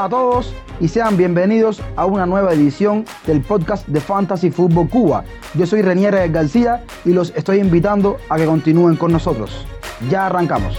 Hola 0.00 0.06
a 0.06 0.08
todos 0.08 0.54
y 0.80 0.88
sean 0.88 1.18
bienvenidos 1.18 1.82
a 1.94 2.06
una 2.06 2.24
nueva 2.24 2.54
edición 2.54 3.04
del 3.26 3.42
podcast 3.42 3.86
de 3.86 4.00
Fantasy 4.00 4.50
Football 4.50 4.88
Cuba. 4.88 5.24
Yo 5.52 5.66
soy 5.66 5.82
Renier 5.82 6.32
García 6.32 6.82
y 7.04 7.10
los 7.10 7.34
estoy 7.36 7.58
invitando 7.58 8.16
a 8.30 8.38
que 8.38 8.46
continúen 8.46 8.96
con 8.96 9.12
nosotros. 9.12 9.66
Ya 10.08 10.24
arrancamos. 10.24 10.74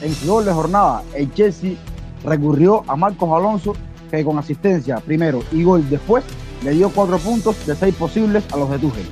En 0.00 0.14
su 0.14 0.24
doble 0.24 0.52
jornada, 0.52 1.02
el 1.14 1.30
Chelsea 1.34 1.72
recurrió 2.24 2.82
a 2.88 2.96
Marcos 2.96 3.28
Alonso, 3.30 3.76
que 4.10 4.24
con 4.24 4.38
asistencia 4.38 5.00
primero 5.00 5.42
y 5.52 5.64
gol 5.64 5.86
después 5.90 6.24
le 6.62 6.70
dio 6.70 6.88
cuatro 6.88 7.18
puntos 7.18 7.66
de 7.66 7.76
seis 7.76 7.94
posibles 7.94 8.42
a 8.54 8.56
los 8.56 8.70
de 8.70 8.78
Tuchel. 8.78 9.06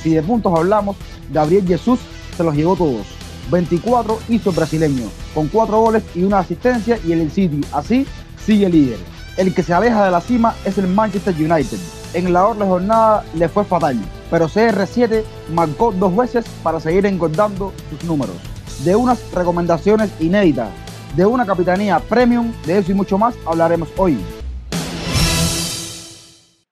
Si 0.00 0.14
de 0.14 0.22
puntos 0.22 0.56
hablamos, 0.56 0.94
Gabriel 1.32 1.66
Jesús 1.66 1.98
se 2.36 2.44
los 2.44 2.54
llevó 2.54 2.76
todos. 2.76 3.23
24 3.50 4.18
hizo 4.28 4.50
el 4.50 4.56
brasileño, 4.56 5.08
con 5.34 5.48
cuatro 5.48 5.80
goles 5.80 6.04
y 6.14 6.22
una 6.22 6.40
asistencia 6.40 6.98
y 7.06 7.12
el 7.12 7.30
City. 7.30 7.60
Así 7.72 8.06
sigue 8.38 8.68
líder. 8.68 8.98
El 9.36 9.54
que 9.54 9.62
se 9.62 9.74
aleja 9.74 10.04
de 10.04 10.10
la 10.10 10.20
cima 10.20 10.54
es 10.64 10.78
el 10.78 10.86
Manchester 10.86 11.34
United. 11.34 11.78
En 12.14 12.32
la 12.32 12.40
doble 12.40 12.64
jornada 12.64 13.24
le 13.34 13.48
fue 13.48 13.64
fatal, 13.64 13.96
pero 14.30 14.46
CR7 14.46 15.24
marcó 15.52 15.90
dos 15.90 16.16
veces 16.16 16.44
para 16.62 16.78
seguir 16.78 17.06
engordando 17.06 17.72
sus 17.90 18.04
números. 18.04 18.36
De 18.84 18.94
unas 18.94 19.32
recomendaciones 19.32 20.12
inéditas, 20.20 20.70
de 21.16 21.26
una 21.26 21.44
capitanía 21.44 21.98
premium, 21.98 22.52
de 22.66 22.78
eso 22.78 22.92
y 22.92 22.94
mucho 22.94 23.18
más 23.18 23.36
hablaremos 23.46 23.88
hoy. 23.96 24.16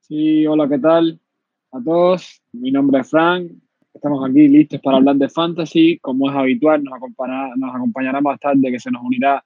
Sí, 0.02 0.46
hola, 0.46 0.68
¿qué 0.68 0.78
tal 0.78 1.20
a 1.72 1.80
todos? 1.82 2.42
Mi 2.52 2.70
nombre 2.70 3.00
es 3.00 3.10
Frank, 3.10 3.50
Estamos 3.94 4.28
aquí 4.28 4.48
listos 4.48 4.80
para 4.80 4.96
hablar 4.96 5.16
de 5.16 5.28
fantasy. 5.28 5.98
Como 5.98 6.30
es 6.30 6.36
habitual, 6.36 6.82
nos 6.82 6.94
acompañará, 6.94 7.52
nos 7.56 7.74
acompañará 7.74 8.20
más 8.20 8.40
tarde 8.40 8.70
que 8.70 8.80
se 8.80 8.90
nos 8.90 9.02
unirá 9.02 9.44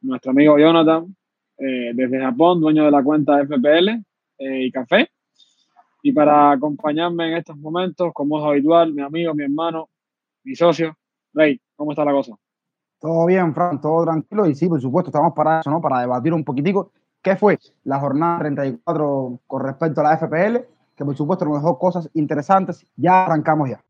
nuestro 0.00 0.32
amigo 0.32 0.58
Jonathan 0.58 1.14
eh, 1.58 1.92
desde 1.94 2.20
Japón, 2.20 2.60
dueño 2.60 2.84
de 2.84 2.90
la 2.90 3.02
cuenta 3.02 3.40
FPL 3.44 3.88
eh, 4.38 4.66
y 4.66 4.70
Café. 4.72 5.08
Y 6.02 6.12
para 6.12 6.52
acompañarme 6.52 7.30
en 7.30 7.36
estos 7.38 7.56
momentos, 7.56 8.12
como 8.12 8.38
es 8.38 8.44
habitual, 8.44 8.92
mi 8.92 9.02
amigo, 9.02 9.34
mi 9.34 9.44
hermano, 9.44 9.88
mi 10.44 10.54
socio, 10.54 10.96
Rey, 11.32 11.60
¿cómo 11.76 11.92
está 11.92 12.04
la 12.04 12.12
cosa? 12.12 12.36
Todo 13.00 13.26
bien, 13.26 13.54
Fran, 13.54 13.80
todo 13.80 14.04
tranquilo. 14.04 14.46
Y 14.46 14.54
sí, 14.54 14.68
por 14.68 14.80
supuesto, 14.80 15.10
estamos 15.10 15.32
para 15.34 15.60
eso, 15.60 15.70
¿no? 15.70 15.80
Para 15.80 16.00
debatir 16.00 16.32
un 16.32 16.44
poquitico 16.44 16.92
qué 17.22 17.36
fue 17.36 17.58
la 17.84 18.00
jornada 18.00 18.40
34 18.40 19.40
con 19.46 19.62
respecto 19.62 20.00
a 20.00 20.04
la 20.04 20.16
FPL 20.16 20.77
que 20.98 21.04
por 21.04 21.16
supuesto 21.16 21.44
nos 21.44 21.62
dejó 21.62 21.78
cosas 21.78 22.10
interesantes. 22.14 22.84
Ya 22.96 23.24
arrancamos 23.24 23.70
ya. 23.70 23.80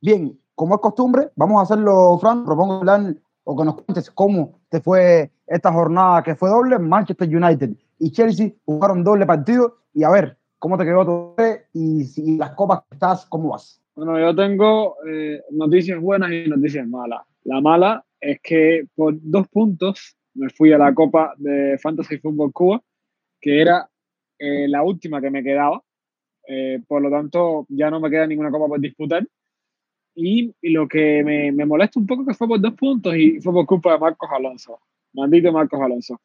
Bien, 0.00 0.38
como 0.54 0.74
es 0.74 0.80
costumbre, 0.80 1.30
vamos 1.36 1.60
a 1.60 1.62
hacerlo, 1.62 2.18
Fran. 2.18 2.44
Propongo 2.44 2.74
hablar 2.74 3.14
o 3.44 3.56
que 3.56 3.64
nos 3.64 3.74
cuentes 3.82 4.10
cómo 4.10 4.60
te 4.70 4.80
fue 4.80 5.30
esta 5.46 5.72
jornada 5.72 6.22
que 6.22 6.34
fue 6.34 6.48
doble. 6.48 6.78
Manchester 6.78 7.28
United 7.28 7.70
y 7.98 8.12
Chelsea 8.12 8.52
jugaron 8.64 9.04
doble 9.04 9.26
partido. 9.26 9.76
Y 9.92 10.04
a 10.04 10.10
ver, 10.10 10.38
cómo 10.58 10.78
te 10.78 10.84
quedó 10.84 11.04
todo 11.04 11.36
y 11.74 12.04
si 12.04 12.38
las 12.38 12.52
copas 12.52 12.80
que 12.88 12.94
estás, 12.96 13.26
cómo 13.26 13.50
vas. 13.50 13.83
Bueno, 13.96 14.18
yo 14.18 14.34
tengo 14.34 14.96
eh, 15.06 15.40
noticias 15.50 16.00
buenas 16.00 16.32
y 16.32 16.48
noticias 16.48 16.86
malas. 16.86 17.20
La 17.44 17.60
mala 17.60 18.04
es 18.20 18.40
que 18.42 18.86
por 18.96 19.14
dos 19.20 19.46
puntos 19.46 20.16
me 20.34 20.50
fui 20.50 20.72
a 20.72 20.78
la 20.78 20.92
Copa 20.92 21.32
de 21.36 21.78
Fantasy 21.78 22.18
Football 22.18 22.52
Cuba, 22.52 22.82
que 23.40 23.60
era 23.60 23.88
eh, 24.36 24.66
la 24.66 24.82
última 24.82 25.20
que 25.20 25.30
me 25.30 25.44
quedaba. 25.44 25.80
Eh, 26.48 26.80
por 26.88 27.02
lo 27.02 27.10
tanto, 27.10 27.66
ya 27.68 27.88
no 27.88 28.00
me 28.00 28.10
queda 28.10 28.26
ninguna 28.26 28.50
copa 28.50 28.66
por 28.66 28.80
disputar. 28.80 29.24
Y, 30.16 30.52
lo 30.62 30.88
que 30.88 31.22
me, 31.24 31.52
me, 31.52 31.64
molesta 31.64 32.00
un 32.00 32.06
poco 32.06 32.26
que 32.26 32.34
fue 32.34 32.48
por 32.48 32.60
dos 32.60 32.74
puntos 32.74 33.14
y 33.16 33.40
fue 33.40 33.52
por 33.52 33.66
culpa 33.66 33.92
de 33.92 33.98
Marcos 34.00 34.28
Alonso. 34.32 34.80
Maldito 35.12 35.52
Marcos 35.52 35.80
Alonso. 35.80 36.20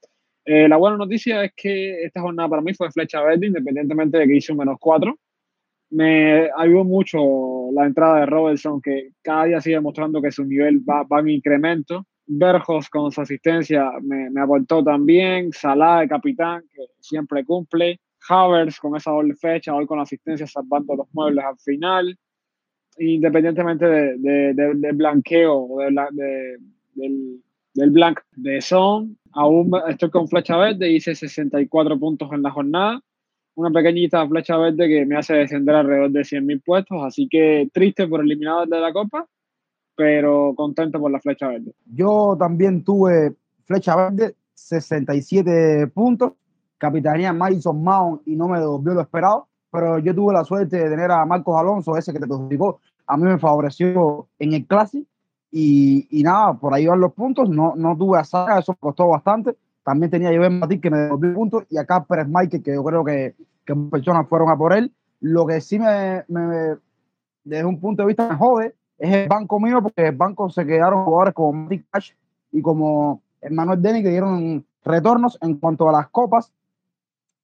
la 0.46 0.78
buena 0.78 0.98
noticia 0.98 1.44
es 1.44 1.54
que 1.56 2.04
esta 2.04 2.22
jornada 2.22 2.50
para 2.50 2.62
mí 2.64 2.74
fue 2.74 2.92
flecha 2.92 3.22
verde, 3.22 3.48
independientemente 3.48 4.18
de 4.18 4.28
que 4.28 4.38
hice 4.38 4.52
un 4.54 4.60
menos 4.60 4.78
cuatro 4.80 5.20
me 5.92 6.50
ayudó 6.56 6.84
mucho 6.84 7.72
la 7.74 7.86
entrada 7.86 8.20
de 8.20 8.26
Robertson, 8.26 8.82
que 8.82 9.12
cada 9.22 9.46
día 9.46 9.62
sigue 9.62 9.80
mostrando 9.80 10.22
que 10.22 10.32
su 10.32 10.46
nivel 10.46 10.88
va, 10.88 11.04
va 11.04 11.20
en 11.20 11.30
incremento. 11.30 12.06
Berjos 12.28 12.90
con 12.90 13.12
su 13.12 13.22
asistencia 13.22 13.92
me, 14.02 14.30
me 14.30 14.42
aportó 14.42 14.84
también. 14.84 15.52
Salah, 15.52 16.02
de 16.02 16.08
capitán, 16.08 16.64
que 16.72 16.84
siempre 17.00 17.44
cumple. 17.44 18.00
Havers 18.28 18.80
con 18.80 18.96
esa 18.96 19.12
doble 19.12 19.34
fecha, 19.36 19.74
hoy 19.74 19.88
con 19.88 20.00
asistencia 20.00 20.46
salvando 20.46 20.96
los 20.96 21.08
muebles 21.14 21.44
al 21.44 21.58
final. 21.58 22.18
Independientemente 23.00 23.86
de, 23.86 24.18
de, 24.18 24.54
del 24.76 24.96
blanqueo 24.96 25.78
de, 25.80 26.58
del, 26.94 27.42
del 27.74 27.92
blank 27.92 28.20
de 28.36 28.62
Son, 28.62 29.18
aún 29.32 29.72
estoy 29.88 30.10
con 30.10 30.28
flecha 30.28 30.58
verde, 30.58 30.92
hice 30.92 31.16
64 31.16 31.98
puntos 31.98 32.30
en 32.34 32.44
la 32.44 32.52
jornada 32.52 33.02
una 33.60 33.72
pequeñita 33.72 34.26
flecha 34.26 34.56
verde 34.56 34.88
que 34.88 35.06
me 35.06 35.18
hace 35.18 35.34
descender 35.34 35.76
alrededor 35.76 36.12
de 36.12 36.22
100.000 36.22 36.64
puestos, 36.64 36.98
así 37.04 37.28
que 37.30 37.70
triste 37.74 38.08
por 38.08 38.22
eliminado 38.22 38.66
de 38.66 38.80
la 38.80 38.94
Copa, 38.94 39.28
pero 39.96 40.54
contento 40.56 40.98
por 40.98 41.12
la 41.12 41.20
flecha 41.20 41.50
verde. 41.50 41.74
Yo 41.86 42.38
también 42.40 42.86
tuve 42.86 43.36
flecha 43.66 43.98
verde, 43.98 44.36
67 44.54 45.88
puntos, 45.88 46.34
capitanía 46.78 47.34
Madison 47.34 47.84
Mount 47.84 48.22
y 48.26 48.38
no 48.38 48.48
me 48.48 48.60
devolvió 48.60 48.94
lo 48.94 49.02
esperado, 49.02 49.50
pero 49.70 50.00
yo 50.00 50.16
tuve 50.16 50.34
la 50.34 50.46
suerte 50.46 50.78
de 50.78 50.90
tener 50.90 51.12
a 51.12 51.26
Marcos 51.26 51.60
Alonso, 51.60 51.98
ese 51.98 52.14
que 52.14 52.20
te 52.20 52.28
perjudicó, 52.28 52.80
a 53.08 53.18
mí 53.18 53.24
me 53.24 53.40
favoreció 53.40 54.30
en 54.40 54.54
el 54.54 54.66
Classic 54.68 55.06
y, 55.52 56.08
y 56.18 56.24
nada, 56.24 56.54
por 56.54 56.74
ahí 56.74 56.88
van 56.88 57.02
los 57.02 57.12
puntos, 57.12 57.50
no, 57.50 57.74
no 57.76 57.98
tuve 57.98 58.20
a 58.20 58.24
Saga, 58.24 58.60
eso 58.60 58.74
costó 58.76 59.10
bastante, 59.10 59.58
también 59.84 60.12
tenía 60.12 60.32
yo 60.32 60.46
en 60.46 60.60
Matic 60.60 60.82
que 60.82 60.90
me 60.90 61.00
devolvió 61.00 61.34
puntos 61.34 61.64
y 61.70 61.78
acá 61.78 62.06
Pérez 62.06 62.28
Michael, 62.30 62.64
que 62.64 62.74
yo 62.74 62.84
creo 62.86 63.04
que, 63.04 63.36
que 63.70 63.90
personas 63.90 64.28
fueron 64.28 64.50
a 64.50 64.58
por 64.58 64.74
él. 64.74 64.92
Lo 65.22 65.46
que 65.46 65.62
sí 65.62 65.78
me, 65.78 66.24
me, 66.28 66.78
desde 67.44 67.66
un 67.66 67.80
punto 67.80 68.04
de 68.04 68.08
vista 68.08 68.28
me 68.28 68.36
jode 68.36 68.76
es 68.98 69.14
el 69.14 69.30
banco 69.30 69.60
mío, 69.60 69.82
porque 69.82 70.08
el 70.08 70.16
banco 70.16 70.50
se 70.50 70.66
quedaron 70.66 71.06
jugadores 71.06 71.34
como 71.34 71.54
Matic 71.54 71.86
Cash 71.92 72.12
y 72.52 72.62
como 72.62 73.22
Emmanuel 73.42 73.82
Denny 73.82 74.02
que 74.02 74.10
dieron 74.10 74.66
retornos 74.84 75.38
en 75.42 75.56
cuanto 75.58 75.88
a 75.88 75.92
las 75.92 76.10
copas. 76.10 76.52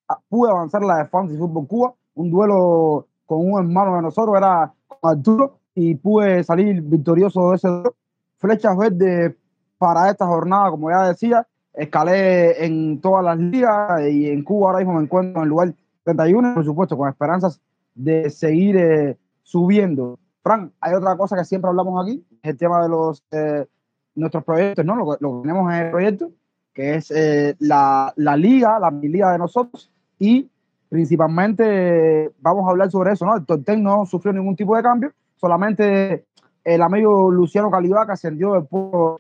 Ah, 0.08 0.20
pude 0.28 0.50
avanzar 0.50 0.84
la 0.84 0.98
de 0.98 1.06
Fantasy 1.06 1.38
Fútbol 1.38 1.68
Cuba, 1.68 1.94
un 2.16 2.32
duelo 2.32 3.08
con 3.26 3.50
un 3.50 3.60
hermano 3.60 3.96
de 3.96 4.02
nosotros, 4.02 4.36
era 4.36 4.74
con 4.88 5.12
Arturo, 5.12 5.60
y 5.74 5.96
pude 5.96 6.44
salir 6.44 6.82
victorioso 6.82 7.52
de 7.52 7.56
ese 7.56 7.68
duelo. 7.68 7.96
Flechas 8.38 8.78
verdes 8.78 9.36
para 9.78 10.10
esta 10.10 10.26
jornada, 10.26 10.72
como 10.72 10.90
ya 10.90 11.08
decía, 11.08 11.48
escalé 11.74 12.66
en 12.66 13.00
todas 13.00 13.24
las 13.24 13.38
ligas 13.38 14.02
y 14.10 14.28
en 14.30 14.44
Cuba 14.44 14.68
ahora 14.68 14.80
mismo 14.80 14.94
me 14.94 15.04
encuentro 15.04 15.42
en 15.42 15.44
el 15.44 15.50
lugar 15.50 15.74
31, 16.06 16.54
por 16.54 16.64
supuesto, 16.64 16.96
con 16.96 17.10
esperanzas 17.10 17.60
de 17.96 18.30
seguir 18.30 18.78
eh, 18.78 19.18
subiendo. 19.44 20.20
Frank, 20.44 20.72
hay 20.80 20.94
otra 20.94 21.18
cosa 21.18 21.36
que 21.36 21.44
siempre 21.44 21.70
hablamos 21.70 22.02
aquí, 22.02 22.24
es 22.44 22.52
el 22.52 22.58
tema 22.58 22.82
de 22.84 22.90
los 22.90 23.24
eh, 23.32 23.66
nuestros 24.14 24.44
proyectos, 24.44 24.86
¿no? 24.86 24.96
Lo, 24.96 25.18
que 25.18 25.48
tenemos 25.48 25.74
en 25.74 25.80
el 25.80 25.92
proyecto, 25.92 26.32
que 26.74 26.96
es 26.96 27.12
eh, 27.12 27.56
la, 27.60 28.14
la, 28.16 28.38
liga, 28.38 28.80
la 28.80 28.92
liga 28.92 29.32
de 29.32 29.40
nosotros, 29.40 29.92
y 30.20 30.50
principalmente 30.90 32.32
vamos 32.40 32.68
a 32.68 32.72
hablar 32.72 32.92
sobre 32.92 33.14
eso, 33.14 33.26
¿no? 33.26 33.36
El 33.36 33.46
top 33.46 33.68
no 33.78 34.06
sufrió 34.06 34.32
ningún 34.32 34.56
tipo 34.56 34.76
de 34.76 34.84
cambio, 34.84 35.12
solamente 35.36 36.26
el 36.64 36.82
amigo 36.82 37.32
Luciano 37.32 37.72
Calibaca 37.72 38.14
ascendió 38.14 38.54
del 38.54 38.66
puesto 38.66 39.20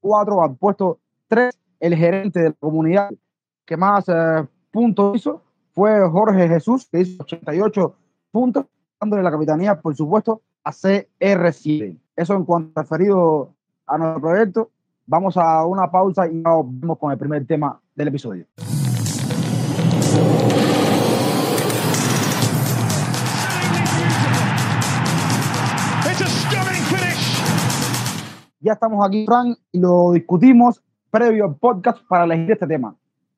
4 0.00 0.42
al 0.42 0.56
puesto 0.56 0.98
3 1.28 1.56
el 1.80 1.94
gerente 1.94 2.40
de 2.40 2.48
la 2.50 2.56
comunidad 2.58 3.10
que 3.64 3.76
más 3.76 4.08
eh, 4.08 4.46
puntos 4.70 5.16
hizo 5.16 5.42
fue 5.78 6.10
Jorge 6.10 6.48
Jesús, 6.48 6.88
que 6.90 7.02
hizo 7.02 7.22
88 7.22 7.94
puntos, 8.32 8.66
dándole 9.00 9.22
la 9.22 9.30
capitanía, 9.30 9.80
por 9.80 9.94
supuesto, 9.94 10.42
a 10.64 10.72
CR7. 10.72 11.96
Eso 12.16 12.34
en 12.34 12.44
cuanto 12.44 12.80
referido 12.80 13.54
a 13.86 13.96
nuestro 13.96 14.20
proyecto. 14.20 14.70
Vamos 15.06 15.36
a 15.36 15.64
una 15.64 15.88
pausa 15.88 16.26
y 16.26 16.34
nos 16.34 16.64
vemos 16.66 16.98
con 16.98 17.12
el 17.12 17.18
primer 17.18 17.46
tema 17.46 17.80
del 17.94 18.08
episodio. 18.08 18.44
Ya 28.58 28.72
estamos 28.72 29.06
aquí, 29.06 29.26
Frank, 29.26 29.56
y 29.70 29.78
lo 29.78 30.10
discutimos 30.10 30.82
previo 31.08 31.44
al 31.44 31.54
podcast 31.54 32.04
para 32.08 32.24
elegir 32.24 32.50
este 32.50 32.66
tema. 32.66 32.96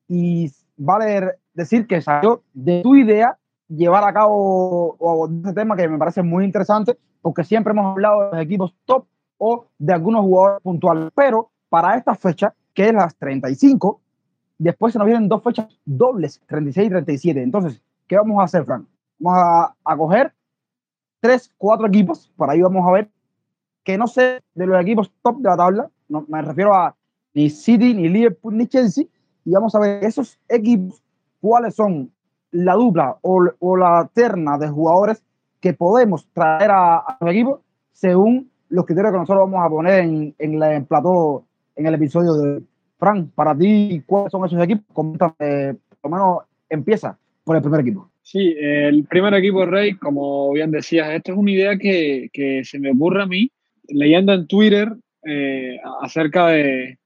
Y 0.09 0.51
vale 0.81 1.38
decir 1.53 1.87
que 1.87 2.00
salió 2.00 2.43
de 2.55 2.82
tu 2.82 2.97
idea 2.97 3.38
llevar 3.69 4.03
a 4.03 4.12
cabo 4.12 5.29
este 5.44 5.53
tema 5.53 5.77
que 5.77 5.87
me 5.87 5.99
parece 5.99 6.23
muy 6.23 6.44
interesante, 6.44 6.97
porque 7.21 7.44
siempre 7.44 7.73
hemos 7.73 7.87
hablado 7.87 8.23
de 8.23 8.31
los 8.32 8.43
equipos 8.43 8.75
top 8.85 9.05
o 9.38 9.67
de 9.79 9.93
algunos 9.93 10.23
jugadores 10.23 10.62
puntuales, 10.62 11.11
pero 11.15 11.50
para 11.69 11.97
esta 11.97 12.15
fecha, 12.15 12.55
que 12.75 12.88
es 12.88 12.94
las 12.94 13.15
35, 13.17 14.00
después 14.59 14.93
se 14.93 14.99
nos 14.99 15.06
vienen 15.06 15.29
dos 15.29 15.43
fechas 15.43 15.69
dobles, 15.85 16.41
36 16.47 16.87
y 16.87 16.91
37. 16.91 17.43
Entonces, 17.43 17.81
¿qué 18.09 18.17
vamos 18.17 18.41
a 18.41 18.44
hacer, 18.44 18.65
Frank? 18.65 18.87
Vamos 19.19 19.38
a, 19.38 19.75
a 19.85 19.97
coger 19.97 20.33
tres, 21.21 21.53
cuatro 21.59 21.87
equipos, 21.87 22.33
por 22.37 22.50
ahí 22.50 22.62
vamos 22.62 22.87
a 22.88 22.93
ver, 22.93 23.11
que 23.85 23.99
no 23.99 24.06
sé 24.06 24.43
de 24.55 24.67
los 24.67 24.81
equipos 24.81 25.12
top 25.23 25.38
de 25.38 25.49
la 25.49 25.56
tabla, 25.56 25.91
no 26.09 26.25
me 26.26 26.43
refiero 26.43 26.75
a 26.75 26.97
ni 27.35 27.50
City, 27.50 27.94
ni 27.94 28.09
Liverpool, 28.09 28.56
ni 28.56 28.67
Chelsea, 28.67 29.05
y 29.45 29.53
vamos 29.53 29.75
a 29.75 29.81
ver 29.81 30.05
esos 30.05 30.39
equipos, 30.49 31.03
cuáles 31.41 31.75
son 31.75 32.11
la 32.53 32.75
dupla 32.75 33.17
o, 33.23 33.45
o 33.59 33.77
la 33.77 34.11
terna 34.13 34.59
de 34.59 34.69
jugadores 34.69 35.23
que 35.61 35.73
podemos 35.73 36.27
traer 36.33 36.71
a, 36.71 36.97
a 36.97 37.19
los 37.21 37.31
equipos 37.31 37.61
según 37.93 38.51
los 38.71 38.87
criterios 38.87 39.13
que 39.13 39.19
nosotros 39.19 39.51
vamos 39.51 39.67
a 39.67 39.69
poner 39.69 40.01
en, 40.05 40.35
en, 40.39 40.59
la, 40.59 40.75
en 40.75 40.85
plató 40.87 41.45
en 41.77 41.87
el 41.87 41.95
episodio 41.95 42.35
de 42.35 42.63
Frank. 42.99 43.31
Para 43.35 43.57
ti, 43.57 44.03
¿cuáles 44.07 44.31
son 44.31 44.45
esos 44.45 44.63
equipos? 44.63 44.85
Coméntame, 44.93 45.77
por 46.01 46.11
lo 46.11 46.17
menos 46.17 46.39
empieza 46.69 47.19
por 47.45 47.57
el 47.57 47.63
primer 47.63 47.81
equipo. 47.81 48.11
Sí, 48.23 48.55
el 48.59 49.05
primer 49.05 49.35
equipo 49.35 49.67
Rey, 49.67 49.97
como 49.97 50.53
bien 50.53 50.71
decías, 50.71 51.11
esto 51.11 51.33
es 51.33 51.39
una 51.39 51.51
idea 51.51 51.77
que, 51.77 52.31
que 52.33 52.63
se 52.65 52.79
me 52.79 52.93
ocurre 52.93 53.23
a 53.23 53.27
mí 53.27 53.51
leyendo 53.89 54.33
en 54.33 54.47
Twitter 54.47 54.95
eh, 55.25 55.79
acerca 56.01 56.49
de, 56.49 57.00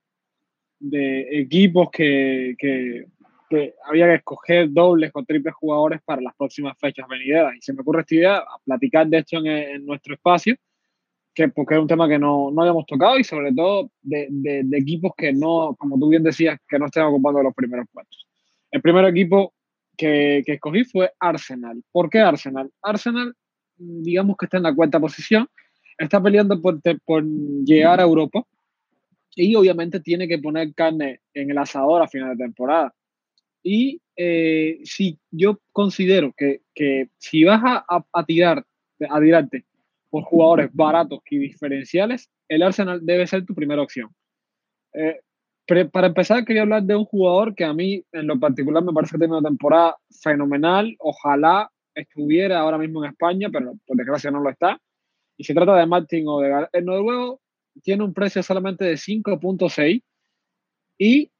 de 0.78 1.40
equipos 1.40 1.88
que, 1.90 2.54
que, 2.58 3.06
que, 3.48 3.74
había 3.84 4.06
que 4.06 4.14
escoger 4.16 4.70
dobles 4.70 5.10
o 5.14 5.22
triples 5.24 5.54
jugadores 5.54 6.00
para 6.04 6.22
las 6.22 6.34
próximas 6.36 6.76
fechas 6.78 7.06
venideras. 7.08 7.54
Y 7.56 7.60
se 7.60 7.72
me 7.72 7.80
ocurre 7.80 8.02
esta 8.02 8.14
idea, 8.14 8.36
a 8.38 8.58
platicar 8.64 9.06
de 9.06 9.18
esto 9.18 9.38
en, 9.38 9.46
en 9.46 9.86
nuestro 9.86 10.14
espacio, 10.14 10.56
que 11.34 11.48
porque 11.48 11.74
es 11.74 11.80
un 11.80 11.88
tema 11.88 12.08
que 12.08 12.18
no, 12.18 12.50
no 12.50 12.62
habíamos 12.62 12.86
tocado 12.86 13.18
y 13.18 13.24
sobre 13.24 13.52
todo 13.52 13.90
de, 14.02 14.28
de, 14.30 14.62
de, 14.64 14.78
equipos 14.78 15.12
que 15.16 15.32
no, 15.32 15.74
como 15.78 15.98
tú 15.98 16.08
bien 16.08 16.22
decías, 16.22 16.58
que 16.68 16.78
no 16.78 16.86
estén 16.86 17.02
ocupando 17.02 17.42
los 17.42 17.54
primeros 17.54 17.86
puestos. 17.92 18.28
El 18.70 18.80
primer 18.80 19.04
equipo 19.06 19.52
que, 19.96 20.42
que 20.46 20.54
escogí 20.54 20.84
fue 20.84 21.12
Arsenal. 21.18 21.82
¿Por 21.90 22.08
qué 22.08 22.20
Arsenal? 22.20 22.70
Arsenal, 22.82 23.34
digamos 23.76 24.36
que 24.36 24.46
está 24.46 24.58
en 24.58 24.62
la 24.64 24.74
cuarta 24.74 25.00
posición, 25.00 25.48
está 25.98 26.22
peleando 26.22 26.60
por, 26.60 26.80
por 27.04 27.24
llegar 27.64 28.00
a 28.00 28.04
Europa 28.04 28.44
y 29.36 29.54
obviamente 29.56 30.00
tiene 30.00 30.28
que 30.28 30.38
poner 30.38 30.74
carne 30.74 31.20
en 31.32 31.50
el 31.50 31.58
asador 31.58 32.02
a 32.02 32.08
final 32.08 32.36
de 32.36 32.44
temporada. 32.44 32.94
Y 33.62 34.00
eh, 34.16 34.80
si 34.84 35.18
yo 35.30 35.60
considero 35.72 36.32
que, 36.36 36.60
que 36.74 37.08
si 37.18 37.44
vas 37.44 37.62
a, 37.64 38.04
a, 38.12 38.24
tirar, 38.24 38.64
a 39.08 39.20
tirarte 39.20 39.64
por 40.10 40.24
jugadores 40.24 40.70
baratos 40.72 41.20
y 41.30 41.38
diferenciales, 41.38 42.30
el 42.48 42.62
Arsenal 42.62 43.04
debe 43.04 43.26
ser 43.26 43.44
tu 43.44 43.54
primera 43.54 43.82
opción. 43.82 44.10
Eh, 44.92 45.20
para 45.90 46.08
empezar, 46.08 46.44
quería 46.44 46.62
hablar 46.62 46.82
de 46.82 46.94
un 46.94 47.06
jugador 47.06 47.54
que 47.54 47.64
a 47.64 47.72
mí, 47.72 48.04
en 48.12 48.26
lo 48.26 48.38
particular, 48.38 48.84
me 48.84 48.92
parece 48.92 49.12
que 49.12 49.18
tiene 49.18 49.32
una 49.32 49.48
temporada 49.48 49.96
fenomenal. 50.22 50.94
Ojalá 50.98 51.70
estuviera 51.94 52.60
ahora 52.60 52.76
mismo 52.76 53.02
en 53.02 53.12
España, 53.12 53.48
pero 53.50 53.74
por 53.86 53.96
desgracia 53.96 54.30
no 54.30 54.40
lo 54.40 54.50
está. 54.50 54.78
Y 55.38 55.44
se 55.44 55.54
trata 55.54 55.74
de 55.76 55.86
Martin 55.86 56.28
Odegaard. 56.28 56.68
El 56.72 56.84
noruego 56.84 57.40
tiene 57.82 58.04
un 58.04 58.14
precio 58.14 58.42
solamente 58.42 58.84
de 58.84 58.94
5.6 58.94 60.02
y 60.98 61.30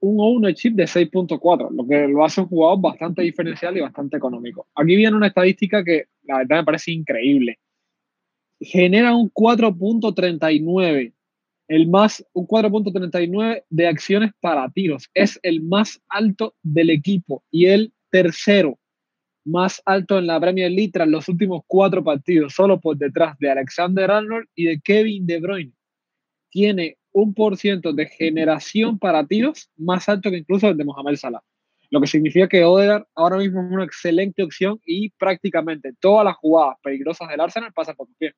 un 0.00 0.20
ownership 0.20 0.72
de 0.72 0.84
6.4, 0.84 1.70
lo 1.70 1.86
que 1.86 2.06
lo 2.08 2.24
hace 2.24 2.40
un 2.40 2.48
jugador 2.48 2.80
bastante 2.80 3.22
diferencial 3.22 3.76
y 3.76 3.80
bastante 3.80 4.16
económico. 4.16 4.66
Aquí 4.74 4.96
viene 4.96 5.16
una 5.16 5.28
estadística 5.28 5.82
que 5.82 6.06
la 6.24 6.38
verdad 6.38 6.58
me 6.58 6.64
parece 6.64 6.92
increíble. 6.92 7.58
Genera 8.60 9.14
un 9.14 9.30
4.39, 9.30 11.12
el 11.68 11.88
más, 11.88 12.24
un 12.34 12.46
4.39 12.46 13.64
de 13.68 13.86
acciones 13.86 14.32
para 14.40 14.68
tiros. 14.70 15.08
Es 15.14 15.40
el 15.42 15.62
más 15.62 16.02
alto 16.08 16.54
del 16.62 16.90
equipo 16.90 17.42
y 17.50 17.66
el 17.66 17.92
tercero 18.10 18.78
más 19.44 19.82
alto 19.84 20.18
en 20.18 20.26
la 20.26 20.40
Premier 20.40 20.70
League 20.70 20.92
tras 20.92 21.08
los 21.08 21.28
últimos 21.28 21.62
cuatro 21.66 22.02
partidos, 22.02 22.54
solo 22.54 22.80
por 22.80 22.96
detrás 22.96 23.38
de 23.38 23.50
Alexander 23.50 24.10
Arnold 24.10 24.46
y 24.54 24.64
de 24.64 24.80
Kevin 24.80 25.26
De 25.26 25.40
Bruyne. 25.40 25.72
Tiene 26.50 26.98
un 27.12 27.34
por 27.34 27.56
ciento 27.56 27.92
de 27.92 28.06
generación 28.06 28.98
para 28.98 29.26
tiros 29.26 29.70
más 29.76 30.08
alto 30.08 30.30
que 30.30 30.38
incluso 30.38 30.68
el 30.68 30.76
de 30.76 30.84
Mohamed 30.84 31.16
Salah. 31.16 31.42
Lo 31.90 32.00
que 32.00 32.06
significa 32.06 32.48
que 32.48 32.64
Odegaard 32.64 33.06
ahora 33.14 33.38
mismo 33.38 33.60
es 33.60 33.70
una 33.70 33.84
excelente 33.84 34.42
opción 34.42 34.80
y 34.84 35.10
prácticamente 35.10 35.92
todas 36.00 36.24
las 36.24 36.34
jugadas 36.36 36.76
peligrosas 36.82 37.28
del 37.28 37.40
Arsenal 37.40 37.72
pasan 37.72 37.94
por 37.94 38.08
sus 38.08 38.16
pies. 38.16 38.34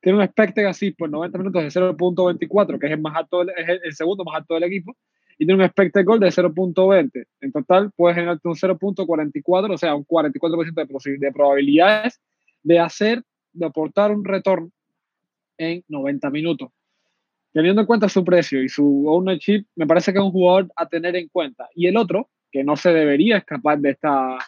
Tiene 0.00 0.18
un 0.18 0.24
expected 0.24 0.66
así 0.66 0.92
por 0.92 1.10
90 1.10 1.38
minutos 1.38 1.62
de 1.62 1.80
0.24, 1.80 2.78
que 2.78 2.86
es 2.86 3.80
el, 3.82 3.94
segundo 3.94 4.22
más 4.22 4.36
alto 4.36 4.54
del 4.54 4.64
equipo, 4.64 4.96
y 5.38 5.46
tiene 5.46 5.54
un 5.54 5.62
expected 5.62 6.04
goal 6.04 6.20
de 6.20 6.28
0.20. 6.28 7.26
En 7.40 7.52
total, 7.52 7.90
puedes 7.96 8.16
generarte 8.16 8.48
un 8.48 8.54
0.44, 8.54 9.74
o 9.74 9.78
sea, 9.78 9.94
un 9.94 10.06
44% 10.06 11.02
de, 11.02 11.18
de 11.18 11.32
probabilidades 11.32 12.20
de 12.62 12.78
hacer, 12.78 13.22
de 13.52 13.66
aportar 13.66 14.10
un 14.12 14.24
retorno 14.24 14.70
en 15.58 15.84
90 15.88 16.30
minutos. 16.30 16.70
Teniendo 17.52 17.82
en 17.82 17.86
cuenta 17.86 18.08
su 18.08 18.24
precio 18.24 18.62
y 18.62 18.68
su 18.68 19.04
ownership, 19.08 19.64
me 19.76 19.86
parece 19.86 20.12
que 20.12 20.18
es 20.18 20.24
un 20.24 20.32
jugador 20.32 20.72
a 20.76 20.88
tener 20.88 21.14
en 21.14 21.28
cuenta. 21.28 21.68
Y 21.74 21.86
el 21.86 21.96
otro, 21.96 22.30
que 22.50 22.64
no 22.64 22.76
se 22.76 22.92
debería 22.92 23.38
escapar 23.38 23.78
de 23.78 23.90
esta 23.90 24.38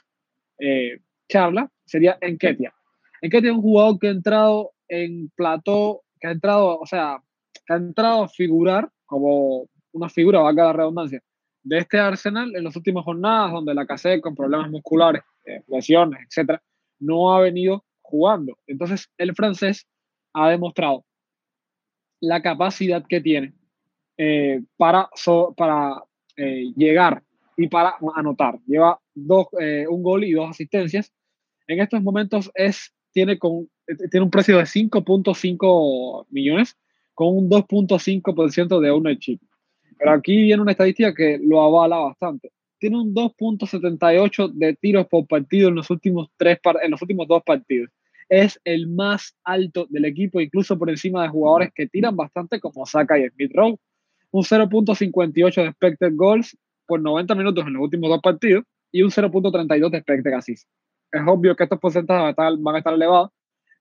eh, 0.58 0.98
charla, 1.28 1.70
sería 1.84 2.18
Enketia. 2.20 2.74
Enketia 3.20 3.50
es 3.50 3.56
un 3.56 3.62
jugador 3.62 3.98
que 3.98 4.08
ha 4.08 4.10
entrado 4.10 4.72
en 4.88 5.30
plató, 5.36 6.02
que 6.20 6.28
ha 6.28 6.32
entrado, 6.32 6.78
o 6.78 6.86
sea, 6.86 7.22
que 7.64 7.72
ha 7.72 7.76
entrado 7.76 8.24
a 8.24 8.28
figurar 8.28 8.90
como 9.04 9.68
una 9.96 10.08
figura, 10.08 10.40
valga 10.40 10.64
la 10.64 10.72
redundancia, 10.72 11.22
de 11.62 11.78
este 11.78 11.98
Arsenal 11.98 12.54
en 12.54 12.64
las 12.64 12.76
últimas 12.76 13.04
jornadas, 13.04 13.52
donde 13.52 13.75
la 13.75 13.87
cassette 13.87 14.20
con 14.20 14.34
problemas 14.34 14.70
musculares, 14.70 15.22
eh, 15.44 15.62
lesiones, 15.66 16.20
etcétera, 16.28 16.62
no 17.00 17.34
ha 17.34 17.40
venido 17.40 17.84
jugando. 18.02 18.56
Entonces, 18.66 19.08
el 19.19 19.34
francés 19.34 19.87
ha 20.32 20.50
demostrado 20.50 21.04
la 22.20 22.43
capacidad 22.43 23.04
que 23.06 23.20
tiene 23.20 23.54
eh, 24.16 24.62
para, 24.76 25.08
so, 25.14 25.54
para 25.56 26.02
eh, 26.37 26.72
llegar 26.76 27.22
y 27.56 27.69
para 27.69 27.94
anotar. 28.14 28.58
Lleva 28.66 29.00
dos, 29.14 29.46
eh, 29.60 29.87
un 29.88 30.02
gol 30.02 30.25
y 30.25 30.32
dos 30.32 30.50
asistencias. 30.50 31.12
En 31.66 31.81
estos 31.81 32.02
momentos 32.02 32.50
es, 32.54 32.94
tiene, 33.12 33.38
con, 33.38 33.69
tiene 34.10 34.25
un 34.25 34.31
precio 34.31 34.58
de 34.58 34.64
5.5 34.64 36.26
millones 36.31 36.76
con 37.14 37.28
un 37.37 37.49
2.5% 37.49 38.80
de 38.80 38.90
ownership. 38.90 39.38
Pero 39.98 40.12
aquí 40.12 40.42
viene 40.42 40.62
una 40.62 40.72
estadística 40.72 41.14
que 41.14 41.38
lo 41.42 41.62
avala 41.62 41.98
bastante. 41.98 42.52
Tiene 42.78 42.98
un 42.98 43.14
2.78 43.14 44.52
de 44.52 44.74
tiros 44.74 45.06
por 45.06 45.26
partido 45.26 45.68
en 45.68 45.76
los 45.76 45.90
últimos 45.90 46.28
tres 46.36 46.58
en 46.82 46.90
los 46.90 47.00
últimos 47.00 47.26
dos 47.26 47.42
partidos. 47.42 47.90
Es 48.28 48.60
el 48.64 48.88
más 48.88 49.34
alto 49.44 49.86
del 49.88 50.04
equipo, 50.04 50.40
incluso 50.40 50.78
por 50.78 50.90
encima 50.90 51.22
de 51.22 51.28
jugadores 51.28 51.70
que 51.74 51.86
tiran 51.86 52.16
bastante 52.16 52.60
como 52.60 52.84
Saka 52.84 53.18
y 53.18 53.28
Smith 53.28 53.52
Rowe. 53.54 53.78
Un 54.32 54.42
0.58 54.42 55.54
de 55.54 55.68
expected 55.68 56.12
goals 56.14 56.56
por 56.86 57.00
90 57.00 57.34
minutos 57.34 57.66
en 57.66 57.74
los 57.74 57.82
últimos 57.82 58.10
dos 58.10 58.20
partidos 58.20 58.64
y 58.92 59.02
un 59.02 59.10
0.32 59.10 59.90
de 59.90 59.98
expected 59.98 60.32
assists. 60.32 60.68
Es 61.12 61.22
obvio 61.26 61.56
que 61.56 61.62
estos 61.62 61.78
porcentajes 61.78 62.20
van 62.20 62.26
a, 62.26 62.30
estar, 62.30 62.52
van 62.58 62.74
a 62.74 62.78
estar 62.78 62.92
elevados 62.92 63.30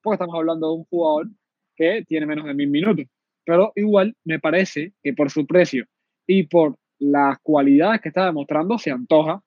porque 0.01 0.15
estamos 0.15 0.35
hablando 0.35 0.67
de 0.67 0.73
un 0.75 0.85
jugador 0.85 1.27
que 1.75 2.05
tiene 2.07 2.27
menos 2.27 2.45
de 2.45 2.53
mil 2.53 2.69
minutos. 2.69 3.05
Pero 3.43 3.73
igual 3.75 4.15
me 4.23 4.39
parece 4.39 4.93
que 5.03 5.13
por 5.13 5.29
su 5.29 5.45
precio 5.45 5.85
y 6.27 6.43
por 6.43 6.77
las 6.99 7.39
cualidades 7.39 8.01
que 8.01 8.09
está 8.09 8.25
demostrando, 8.25 8.77
se 8.77 8.91
antoja 8.91 9.41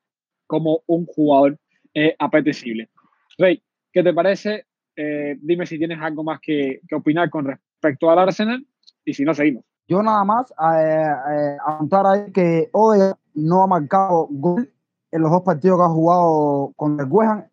como 0.46 0.82
un 0.86 1.06
jugador 1.06 1.58
eh, 1.94 2.14
apetecible. 2.18 2.88
Rey, 3.36 3.62
¿qué 3.92 4.02
te 4.02 4.12
parece? 4.12 4.66
Eh, 4.96 5.36
dime 5.40 5.66
si 5.66 5.78
tienes 5.78 6.00
algo 6.00 6.24
más 6.24 6.40
que, 6.40 6.80
que, 6.88 6.94
opinar 6.94 7.30
con 7.30 7.44
respecto 7.44 8.10
al 8.10 8.18
Arsenal 8.18 8.66
y 9.04 9.14
si 9.14 9.24
no, 9.24 9.34
seguimos. 9.34 9.64
Yo 9.86 10.02
nada 10.02 10.22
más 10.24 10.50
eh, 10.50 11.12
eh 11.30 11.56
apuntar 11.66 12.06
ahí 12.06 12.32
que 12.32 12.68
Odegaard 12.72 13.16
no 13.34 13.62
ha 13.62 13.66
marcado 13.66 14.28
gol 14.30 14.70
en 15.10 15.22
los 15.22 15.30
dos 15.30 15.42
partidos 15.42 15.78
que 15.78 15.84
ha 15.84 15.88
jugado 15.88 16.72
con 16.76 17.00
el 17.00 17.06
West 17.08 17.46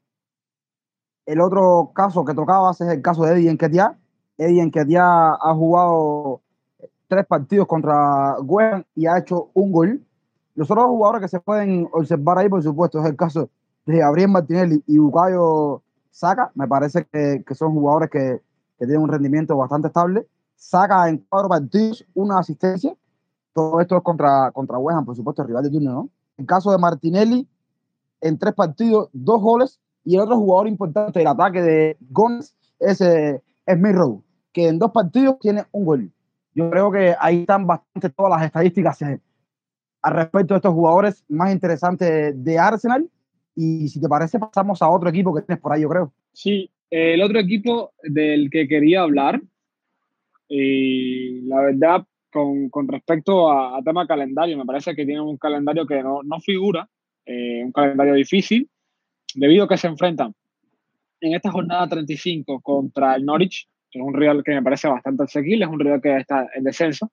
El 1.26 1.40
otro 1.40 1.92
caso 1.96 2.26
que 2.26 2.34
tocaba 2.34 2.72
es 2.72 2.82
el 2.82 3.02
caso 3.02 3.24
de 3.24 3.34
Eddie 3.34 3.52
Enquetia. 3.52 3.98
Eddie 4.38 4.62
Enquetia 4.62 5.30
ha 5.30 5.54
jugado 5.54 6.42
tres 7.08 7.26
partidos 7.26 7.68
contra 7.68 8.40
West 8.42 8.88
y 8.96 9.06
ha 9.06 9.18
hecho 9.18 9.50
un 9.54 9.72
gol. 9.72 10.06
Los 10.56 10.72
otros 10.72 10.86
jugadores 10.86 11.22
que 11.22 11.28
se 11.28 11.40
pueden 11.40 11.88
observar 11.92 12.38
ahí, 12.38 12.50
por 12.50 12.64
supuesto, 12.64 13.00
es 13.00 13.06
el 13.06 13.16
caso 13.16 13.50
de 13.86 13.98
Gabriel 13.98 14.30
Martinelli 14.30 14.84
y 14.88 14.98
Bucayo 14.98 15.82
Saca. 16.12 16.52
Me 16.56 16.68
parece 16.68 17.06
que, 17.06 17.44
que 17.46 17.56
son 17.56 17.74
jugadores 17.74 18.10
que, 18.10 18.42
que, 18.80 18.86
tienen 18.86 19.02
un 19.02 19.10
rendimiento 19.10 19.56
bastante 19.58 19.88
estable. 19.88 20.28
Saca 20.56 21.10
en 21.10 21.26
cuatro 21.30 21.50
partidos 21.50 22.06
una 22.14 22.40
asistencia. 22.40 22.96
Todo 23.54 23.80
esto 23.82 23.98
es 23.98 24.04
contra, 24.04 24.52
contra 24.52 24.78
West 24.78 24.98
Ham, 24.98 25.06
por 25.06 25.16
supuesto, 25.16 25.42
el 25.42 25.50
rival 25.50 25.64
de 25.64 25.72
turno, 25.72 25.92
¿no? 25.92 26.10
En 26.38 26.46
caso 26.46 26.72
de 26.72 26.78
Martinelli, 26.78 27.48
en 28.22 28.38
tres 28.38 28.54
partidos, 28.54 29.10
dos 29.14 29.42
goles. 29.42 29.80
Y 30.04 30.16
el 30.16 30.22
otro 30.22 30.38
jugador 30.38 30.68
importante 30.68 31.20
del 31.20 31.28
ataque 31.28 31.62
de 31.62 31.98
Gómez 32.12 32.56
es 32.80 33.02
eh, 33.02 33.42
Smith 33.68 33.96
Rowe, 33.96 34.22
que 34.54 34.68
en 34.68 34.78
dos 34.78 34.92
partidos 34.92 35.40
tiene 35.40 35.66
un 35.72 35.86
gol. 35.86 36.12
Yo 36.56 36.70
creo 36.70 36.90
que 36.90 37.14
ahí 37.20 37.42
están 37.42 37.68
bastante 37.68 38.10
todas 38.10 38.32
las 38.32 38.46
estadísticas 38.46 39.02
eh, 39.02 39.20
al 40.02 40.14
respecto 40.14 40.54
de 40.54 40.60
estos 40.60 40.74
jugadores 40.74 41.24
más 41.28 41.52
interesantes 41.52 42.44
de 42.44 42.58
Arsenal. 42.58 43.10
Y 43.56 43.90
si 43.90 44.00
te 44.00 44.08
parece, 44.08 44.40
pasamos 44.40 44.82
a 44.82 44.90
otro 44.90 45.10
equipo 45.10 45.36
que 45.36 45.42
tienes 45.42 45.62
por 45.62 45.74
ahí, 45.74 45.82
yo 45.82 45.90
creo. 45.90 46.14
Sí, 46.32 46.72
el 46.90 47.22
otro 47.22 47.40
equipo 47.40 47.92
del 48.04 48.50
que 48.50 48.68
quería 48.68 49.02
hablar, 49.02 49.42
y 50.48 51.42
la 51.42 51.62
verdad, 51.62 52.06
con, 52.32 52.70
con 52.70 52.88
respecto 52.88 53.52
a, 53.52 53.82
tema 53.84 54.08
calendario, 54.08 54.58
me 54.58 54.66
parece 54.66 54.96
que 54.96 55.06
tiene 55.06 55.22
un 55.22 55.38
calendario 55.38 55.86
que 55.86 56.02
no, 56.02 56.22
no 56.24 56.40
figura, 56.40 56.88
eh, 57.26 57.64
un 57.66 57.72
calendario 57.72 58.14
difícil, 58.14 58.70
debido 59.34 59.66
a 59.66 59.68
que 59.68 59.78
se 59.78 59.88
enfrentan 59.88 60.34
en 61.20 61.34
esta 61.34 61.52
jornada 61.52 61.88
35 61.90 62.62
contra 62.62 63.16
el 63.16 63.26
Norwich, 63.26 63.68
que 63.96 64.02
es 64.02 64.06
un 64.06 64.14
rival 64.14 64.44
que 64.44 64.52
me 64.52 64.62
parece 64.62 64.90
bastante 64.90 65.24
asequible, 65.24 65.64
es 65.64 65.72
un 65.72 65.80
rival 65.80 66.02
que 66.02 66.18
está 66.18 66.50
en 66.54 66.66
descenso, 66.66 67.10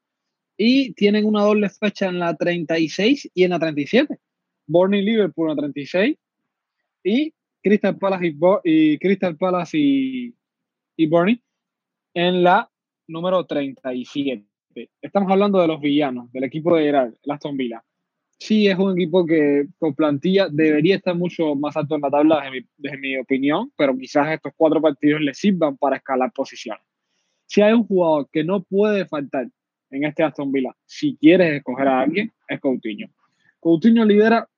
y 0.57 0.93
tienen 0.95 1.25
una 1.25 1.43
doble 1.43 1.69
fecha 1.71 2.09
en 2.09 2.19
la 2.19 2.35
36 2.35 3.31
y 3.33 3.45
en 3.45 3.51
la 3.51 3.61
37. 3.61 4.19
Burnley 4.67 5.03
Liverpool 5.03 5.51
en 5.51 5.57
la 5.57 5.63
36 5.63 6.17
y 7.05 7.33
Crystal 7.63 7.97
Palace 7.97 8.35
y, 8.65 8.99
Crystal 8.99 9.37
Palace 9.37 9.79
y, 9.79 10.35
y 10.97 11.07
Burnley 11.07 11.41
en 12.15 12.43
la 12.43 12.69
número 13.07 13.47
37. 13.47 14.45
Estamos 15.01 15.31
hablando 15.31 15.61
de 15.61 15.69
los 15.69 15.81
villanos, 15.81 16.33
del 16.33 16.45
equipo 16.45 16.75
de 16.75 16.83
Gerard, 16.83 17.15
el 17.23 17.31
Aston 17.31 17.57
Villa. 17.57 17.85
Sí, 18.45 18.67
es 18.67 18.77
un 18.77 18.99
equipo 18.99 19.25
que 19.25 19.69
con 19.79 19.95
plantilla 19.95 20.49
debería 20.51 20.97
estar 20.97 21.15
mucho 21.15 21.55
más 21.55 21.77
alto 21.77 21.95
en 21.95 22.01
la 22.01 22.11
tabla, 22.11 22.41
desde 22.41 22.51
mi, 22.51 22.67
desde 22.77 22.99
mi 22.99 23.17
opinión, 23.17 23.73
pero 23.77 23.97
quizás 23.97 24.33
estos 24.33 24.53
cuatro 24.57 24.83
partidos 24.83 25.21
le 25.21 25.33
sirvan 25.33 25.77
para 25.77 25.99
escalar 25.99 26.33
posiciones. 26.33 26.83
Si 27.47 27.63
hay 27.63 27.73
un 27.73 27.87
jugador 27.87 28.29
que 28.33 28.43
no 28.43 28.65
puede 28.65 29.07
faltar 29.07 29.49
en 29.91 30.05
este 30.05 30.25
Aston 30.25 30.51
Villa, 30.51 30.75
si 30.85 31.17
quieres 31.19 31.53
escoger 31.53 31.87
a 31.87 32.01
alguien, 32.01 32.33
es 32.49 32.59
Coutinho. 32.59 33.11
Coutinho 33.61 34.05
lidera 34.05 34.49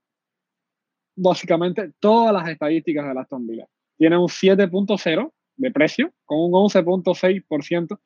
básicamente 1.14 1.92
todas 2.00 2.32
las 2.32 2.48
estadísticas 2.48 3.06
del 3.06 3.18
Aston 3.18 3.46
Villa. 3.46 3.66
Tiene 3.98 4.16
un 4.16 4.28
7.0 4.28 5.30
de 5.56 5.70
precio 5.70 6.10
con 6.24 6.38
un 6.38 6.52
11.6% 6.52 7.98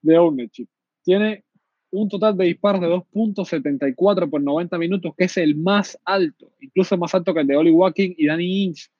de 0.00 0.18
ownership. 0.18 0.66
Tiene 1.04 1.44
un 1.92 2.08
total 2.08 2.36
de 2.36 2.46
disparos 2.46 2.80
de 2.80 2.88
2.74 2.88 4.28
por 4.30 4.42
90 4.42 4.78
minutos, 4.78 5.12
que 5.16 5.24
es 5.24 5.36
el 5.36 5.54
más 5.56 5.98
alto, 6.04 6.50
incluso 6.60 6.96
más 6.96 7.14
alto 7.14 7.34
que 7.34 7.40
el 7.40 7.46
de 7.46 7.56
Oli 7.56 7.70
Watkins 7.70 8.14
y 8.18 8.26
Danny 8.26 8.64
Ings. 8.64 8.90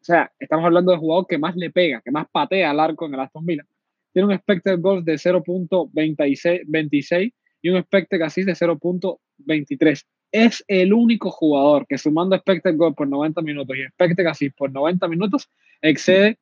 O 0.00 0.04
sea, 0.04 0.32
estamos 0.38 0.64
hablando 0.64 0.92
de 0.92 0.98
jugador 0.98 1.26
que 1.26 1.36
más 1.36 1.56
le 1.56 1.70
pega, 1.70 2.00
que 2.02 2.12
más 2.12 2.26
patea 2.30 2.70
al 2.70 2.78
arco 2.78 3.06
en 3.06 3.14
el 3.14 3.20
Aston 3.20 3.44
Villa. 3.44 3.66
Tiene 4.12 4.26
un 4.26 4.32
expected 4.32 4.78
goals 4.80 5.04
de 5.04 5.14
0.26 5.14 7.32
y 7.62 7.68
un 7.68 7.76
expected 7.76 8.22
assist 8.22 8.46
de 8.46 8.54
0.23 8.54 10.04
es 10.30 10.64
el 10.66 10.92
único 10.92 11.30
jugador 11.30 11.86
que 11.86 11.96
sumando 11.96 12.34
expected 12.34 12.76
goal 12.76 12.94
por 12.94 13.08
90 13.08 13.40
minutos 13.42 13.76
y 13.76 13.82
expected 13.82 14.26
assist 14.26 14.56
por 14.56 14.70
90 14.70 15.06
minutos 15.06 15.48
excede 15.80 16.38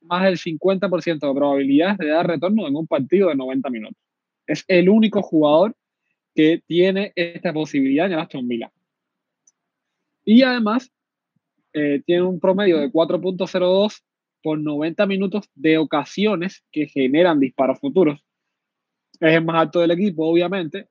más 0.00 0.24
del 0.24 0.38
50% 0.38 1.04
de 1.04 1.34
probabilidades 1.34 1.98
de 1.98 2.08
dar 2.08 2.26
retorno 2.26 2.66
en 2.66 2.76
un 2.76 2.86
partido 2.86 3.28
de 3.28 3.36
90 3.36 3.68
minutos. 3.70 4.03
Es 4.46 4.64
el 4.68 4.88
único 4.88 5.22
jugador 5.22 5.74
que 6.34 6.62
tiene 6.66 7.12
esta 7.14 7.52
posibilidad 7.52 8.06
en 8.06 8.12
el 8.12 8.18
Aston 8.18 8.48
Villa. 8.48 8.72
Y 10.24 10.42
además 10.42 10.90
eh, 11.72 12.02
tiene 12.04 12.22
un 12.22 12.40
promedio 12.40 12.78
de 12.78 12.90
4.02 12.90 14.02
por 14.42 14.58
90 14.58 15.06
minutos 15.06 15.48
de 15.54 15.78
ocasiones 15.78 16.64
que 16.70 16.86
generan 16.86 17.40
disparos 17.40 17.78
futuros. 17.78 18.20
Es 19.20 19.34
el 19.34 19.44
más 19.44 19.56
alto 19.56 19.80
del 19.80 19.92
equipo, 19.92 20.26
obviamente, 20.26 20.88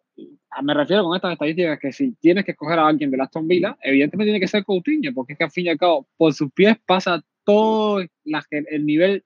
me 0.61 0.73
refiero 0.73 1.03
con 1.03 1.15
estas 1.15 1.33
estadísticas 1.33 1.79
que 1.79 1.91
si 1.91 2.11
tienes 2.13 2.45
que 2.45 2.51
escoger 2.51 2.79
a 2.79 2.87
alguien 2.87 3.09
de 3.09 3.21
Aston 3.21 3.47
Villa, 3.47 3.77
evidentemente 3.81 4.27
tiene 4.27 4.39
que 4.39 4.47
ser 4.47 4.63
Coutinho, 4.63 5.13
porque 5.13 5.33
es 5.33 5.37
que 5.37 5.45
al 5.45 5.51
fin 5.51 5.65
y 5.65 5.69
al 5.69 5.77
cabo, 5.77 6.07
por 6.17 6.33
sus 6.33 6.51
pies 6.51 6.77
pasa 6.85 7.23
todo 7.43 7.99
el 7.99 8.85
nivel 8.85 9.23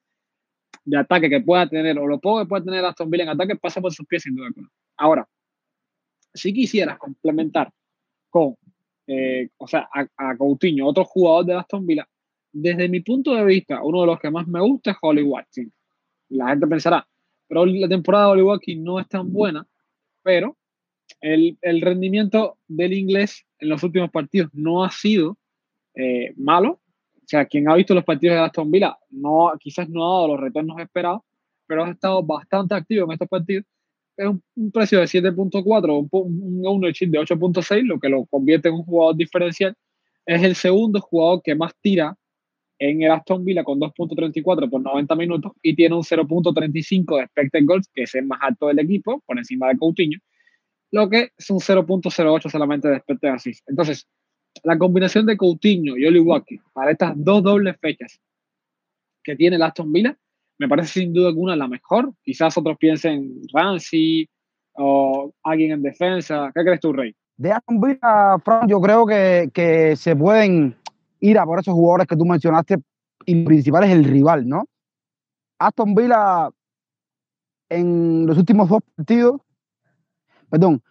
de 0.88 0.98
ataque 0.98 1.30
que 1.30 1.42
pueda 1.42 1.68
tener, 1.68 2.00
o 2.00 2.08
lo 2.08 2.18
poco 2.18 2.40
que 2.40 2.48
pueda 2.48 2.64
tener 2.64 2.86
Aston 2.86 3.10
Villa 3.10 3.26
en 3.26 3.30
ataque, 3.30 3.58
pasa 3.58 3.82
por 3.82 3.94
sus 3.94 4.08
pies 4.08 4.24
sin 4.24 4.36
duda 4.36 4.48
alguna. 4.48 4.70
Ahora, 4.96 5.28
si 6.34 6.54
quisieras 6.54 6.98
complementar 6.98 7.70
con, 8.30 8.56
eh, 9.06 9.50
o 9.58 9.68
sea, 9.68 9.90
a, 9.92 10.38
Coutinho, 10.38 10.88
otro 10.88 11.04
jugador 11.04 11.46
de 11.46 11.56
Aston 11.56 11.86
Villa, 11.86 12.08
desde 12.54 12.88
mi 12.88 13.02
punto 13.02 13.36
de 13.36 13.44
vista, 13.44 13.84
uno 13.84 14.02
de 14.02 14.08
los 14.08 14.20
que 14.20 14.32
más 14.32 14.48
me 14.48 14.62
gusta 14.62 14.92
es 14.92 14.98
Holly 15.02 15.24
Watkins. 15.24 15.74
La 16.30 16.50
gente 16.50 16.68
pensará, 16.68 17.06
pero 17.50 17.66
la 17.66 17.90
temporada 17.90 18.28
de 18.28 18.32
Holly 18.32 18.42
Watkins 18.44 18.82
no 18.82 19.00
es 19.02 19.10
tan 19.10 19.30
buena, 19.34 19.68
pero 20.24 20.56
el, 21.20 21.58
el, 21.62 21.82
rendimiento 21.82 22.60
del 22.66 22.94
inglés 22.94 23.46
en 23.60 23.68
los 23.70 23.84
últimos 23.84 24.10
partidos 24.10 24.52
no 24.54 24.86
ha 24.86 24.92
sido 24.92 25.38
eh, 25.96 26.34
malo. 26.38 26.80
O 27.28 27.30
sea, 27.30 27.46
quien 27.46 27.70
ha 27.70 27.76
visto 27.76 27.94
los 27.94 28.06
partidos 28.06 28.38
de 28.38 28.42
Aston 28.42 28.72
Villa 28.72 28.98
no, 29.10 29.52
quizás 29.60 29.90
no 29.90 30.02
ha 30.02 30.16
dado 30.16 30.28
los 30.30 30.40
retornos 30.40 30.80
esperados, 30.80 31.24
pero 31.68 31.84
ha 31.84 31.92
estado 31.92 32.24
bastante 32.24 32.74
activo 32.74 33.06
en 33.06 33.12
estos 33.12 33.28
partidos. 33.28 33.66
Es 34.16 34.28
un, 34.28 34.72
precio 34.72 35.00
de 35.00 35.06
7.4, 35.08 36.10
un, 36.10 36.10
un 36.12 36.66
ownership 36.66 37.08
de 37.08 37.20
8.6, 37.20 37.84
lo 37.84 38.00
que 38.00 38.08
lo 38.08 38.26
convierte 38.28 38.70
en 38.70 38.76
un 38.76 38.84
jugador 38.84 39.18
diferencial. 39.18 39.76
Es 40.26 40.42
el 40.42 40.56
segundo 40.56 41.02
jugador 41.02 41.42
que 41.44 41.54
más 41.54 41.74
tira 41.82 42.16
en 42.80 43.02
el 43.02 43.12
Aston 43.12 43.44
Villa 43.44 43.66
con 43.66 43.78
2.34 43.78 44.70
por 44.70 44.82
90 44.82 45.16
minutos 45.16 45.52
y 45.62 45.76
tiene 45.76 45.96
un 45.96 46.04
0.35 46.04 47.18
de 47.18 47.24
expected 47.24 47.66
goals, 47.66 47.90
que 47.94 48.04
es 48.04 48.16
el 48.16 48.26
más 48.26 48.40
alto 48.42 48.68
del 48.68 48.80
equipo, 48.80 49.22
por 49.28 49.38
encima 49.38 49.68
de 49.68 49.78
Coutinho 49.78 50.20
lo 50.92 51.10
que 51.10 51.32
es 51.38 51.50
un 51.50 51.60
0.08 51.60 52.50
solamente 52.50 52.88
de 52.88 52.96
expected 52.98 53.30
assist. 53.30 53.68
Entonces, 53.70 54.08
la 54.64 54.78
combinación 54.78 55.26
de 55.26 55.38
Coutinho 55.38 55.98
y 55.98 56.06
Oli 56.06 56.26
para 56.74 56.92
estas 56.92 57.14
dos 57.16 57.44
dobles 57.44 57.78
fechas 57.80 58.20
que 59.24 59.36
tiene 59.36 59.58
el 59.58 59.62
Aston 59.62 59.92
Villa, 59.92 60.18
me 60.58 60.68
parece 60.68 61.02
sin 61.02 61.14
duda 61.14 61.30
alguna 61.30 61.56
la 61.56 61.68
mejor. 61.68 62.14
Quizás 62.24 62.58
otros 62.58 62.78
piensen 62.78 63.42
Ramsey 63.54 64.28
o 64.74 65.32
alguien 65.44 65.72
en 65.72 65.82
defensa. 65.82 66.52
¿Qué 66.56 66.64
crees 66.64 66.80
tú, 66.80 66.94
Rey? 66.94 67.14
De 67.36 67.52
Aston 67.52 67.82
Villa, 67.82 68.38
Frank, 68.44 68.70
yo 68.70 68.80
creo 68.80 69.06
que, 69.06 69.50
que 69.54 69.96
se 69.96 70.16
pueden 70.16 70.76
ir 71.20 71.38
a 71.38 71.46
por 71.46 71.60
esos 71.60 71.74
jugadores 71.74 72.08
que 72.08 72.16
tú 72.16 72.26
mencionaste 72.26 72.78
y 73.26 73.44
principal 73.44 73.84
es 73.84 73.92
el 73.92 74.06
rival, 74.06 74.48
¿no? 74.48 74.66
Aston 75.60 75.94
Villa 75.94 76.50
en 77.70 78.26
los 78.26 78.38
últimos 78.38 78.70
dos 78.70 78.80
partidos 78.96 79.42
perdón, 80.50 80.82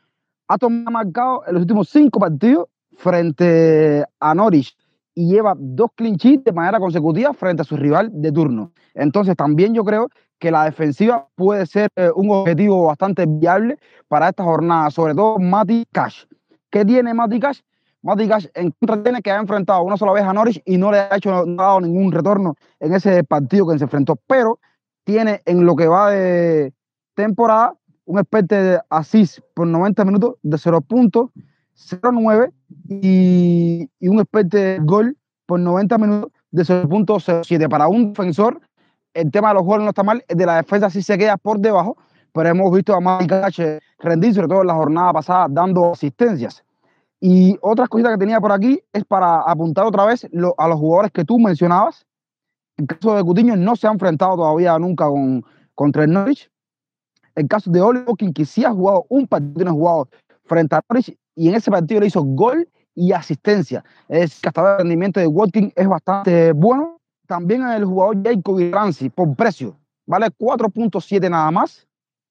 ha 0.49 0.59
tomado 0.59 0.91
marcado 0.91 1.43
en 1.47 1.55
los 1.55 1.63
últimos 1.63 1.89
cinco 1.89 2.21
partidos 2.21 2.69
frente 2.97 4.05
a 4.21 4.35
Norwich 4.35 4.77
y 5.15 5.31
lleva 5.31 5.55
dos 5.57 5.91
clean 5.95 6.17
sheets 6.17 6.45
de 6.45 6.53
manera 6.53 6.79
consecutiva 6.79 7.33
frente 7.33 7.63
a 7.63 7.65
su 7.65 7.77
rival 7.77 8.11
de 8.13 8.31
turno. 8.33 8.73
Entonces 8.95 9.35
también 9.37 9.75
yo 9.75 9.85
creo 9.85 10.09
que 10.39 10.51
la 10.51 10.65
defensiva 10.65 11.27
puede 11.35 11.65
ser 11.67 11.89
eh, 11.97 12.11
un 12.15 12.31
objetivo 12.31 12.87
bastante 12.87 13.25
viable 13.27 13.79
para 14.09 14.29
esta 14.29 14.45
jornada, 14.45 14.91
sobre 14.91 15.15
todo 15.15 15.39
Mati 15.39 15.87
Cash. 15.91 16.25
¿Qué 16.71 16.85
tiene 16.85 17.15
Mati 17.15 17.41
Cash? 17.41 17.61
Mati 18.03 18.29
Cash 18.29 18.47
en 18.55 18.73
contra 18.73 19.03
tiene 19.03 19.23
que 19.23 19.31
ha 19.31 19.39
enfrentado 19.39 19.83
una 19.83 19.97
sola 19.97 20.13
vez 20.13 20.25
a 20.25 20.33
Norwich 20.33 20.61
y 20.67 20.77
no 20.77 20.93
le 20.93 20.99
ha 20.99 21.17
hecho 21.17 21.47
no 21.47 21.63
dado 21.63 21.81
ningún 21.81 22.13
retorno 22.13 22.55
en 22.79 22.95
ese 22.95 23.25
partido 23.25 23.67
que 23.67 23.79
se 23.79 23.85
enfrentó, 23.85 24.17
pero 24.27 24.61
tiene 25.05 25.41
en 25.47 25.65
lo 25.65 25.75
que 25.77 25.87
va 25.87 26.11
de 26.11 26.75
temporada 27.15 27.75
un 28.05 28.19
expected 28.19 28.73
de 28.73 28.81
assist 28.91 29.41
por 29.55 29.67
90 29.67 30.05
minutos 30.05 30.35
de 30.43 30.59
0.09 31.77 32.53
y, 32.89 33.89
y 34.01 34.09
un 34.09 34.21
expected 34.21 34.81
gol 34.83 35.17
por 35.47 35.61
90 35.61 35.99
minutos 35.99 36.33
de 36.51 36.63
0.07. 36.63 37.69
Para 37.69 37.89
un 37.89 38.13
defensor, 38.13 38.61
el 39.15 39.31
tema 39.31 39.49
de 39.49 39.55
los 39.55 39.65
goles 39.65 39.85
no 39.85 39.91
está 39.91 40.03
mal, 40.03 40.25
de 40.29 40.47
la 40.47 40.57
defensa 40.57 40.91
sí 40.91 41.03
se 41.03 41.17
queda 41.17 41.37
por 41.37 41.59
debajo, 41.59 41.97
pero 42.33 42.49
hemos 42.49 42.73
visto 42.73 42.95
a 42.95 43.01
Mike 43.01 43.29
Cache 43.29 43.81
rendir, 43.99 44.35
sobre 44.35 44.49
todo 44.49 44.61
en 44.61 44.67
la 44.67 44.75
jornada 44.75 45.13
pasada, 45.13 45.47
dando 45.49 45.93
asistencias. 45.93 46.63
Y 47.21 47.57
otra 47.63 47.87
cosita 47.89 48.11
que 48.11 48.19
tenía 48.19 48.41
por 48.41 48.53
aquí 48.53 48.81
es 48.93 49.05
para 49.05 49.41
apuntar 49.41 49.87
otra 49.87 50.05
vez 50.05 50.25
a 50.25 50.69
los 50.69 50.79
jugadores 50.79 51.13
que 51.13 51.25
tú 51.25 51.39
mencionabas. 51.39 52.05
En 52.77 52.85
el 52.85 52.89
caso 52.89 53.17
de 53.17 53.23
Cutiño 53.23 53.57
no 53.57 53.75
se 53.75 53.87
ha 53.87 53.91
enfrentado 53.91 54.37
todavía 54.37 54.79
nunca 54.79 55.07
con, 55.07 55.43
contra 55.75 56.07
Norwich, 56.07 56.51
el 57.35 57.49
caso 57.49 57.71
de 57.71 57.81
Oli 57.81 58.01
Watkins, 58.01 58.35
que 58.35 58.45
sí 58.45 58.65
ha 58.65 58.71
jugado 58.71 59.07
un 59.09 59.27
partido, 59.27 59.65
no 59.65 59.71
ha 59.71 59.75
jugado 59.75 60.09
frente 60.45 60.75
a 60.75 60.83
Norwich, 60.89 61.17
y 61.37 61.49
en 61.49 61.55
ese 61.55 61.71
partido 61.71 62.01
le 62.01 62.09
hizo 62.09 62.23
gol 62.23 62.69
y 62.95 63.13
asistencia. 63.13 63.85
Es 64.09 64.41
que 64.41 64.49
hasta 64.49 64.73
el 64.73 64.79
rendimiento 64.79 65.21
de 65.21 65.27
Watkins 65.29 65.73
es 65.77 65.87
bastante 65.87 66.53
bueno. 66.53 66.99
También 67.27 67.63
el 67.69 67.85
jugador 67.85 68.23
Jacob 68.25 68.59
Ramsey, 68.73 69.11
por 69.11 69.35
precio, 69.37 69.77
vale 70.07 70.27
4.7 70.29 71.31
nada 71.31 71.51
más. 71.51 71.87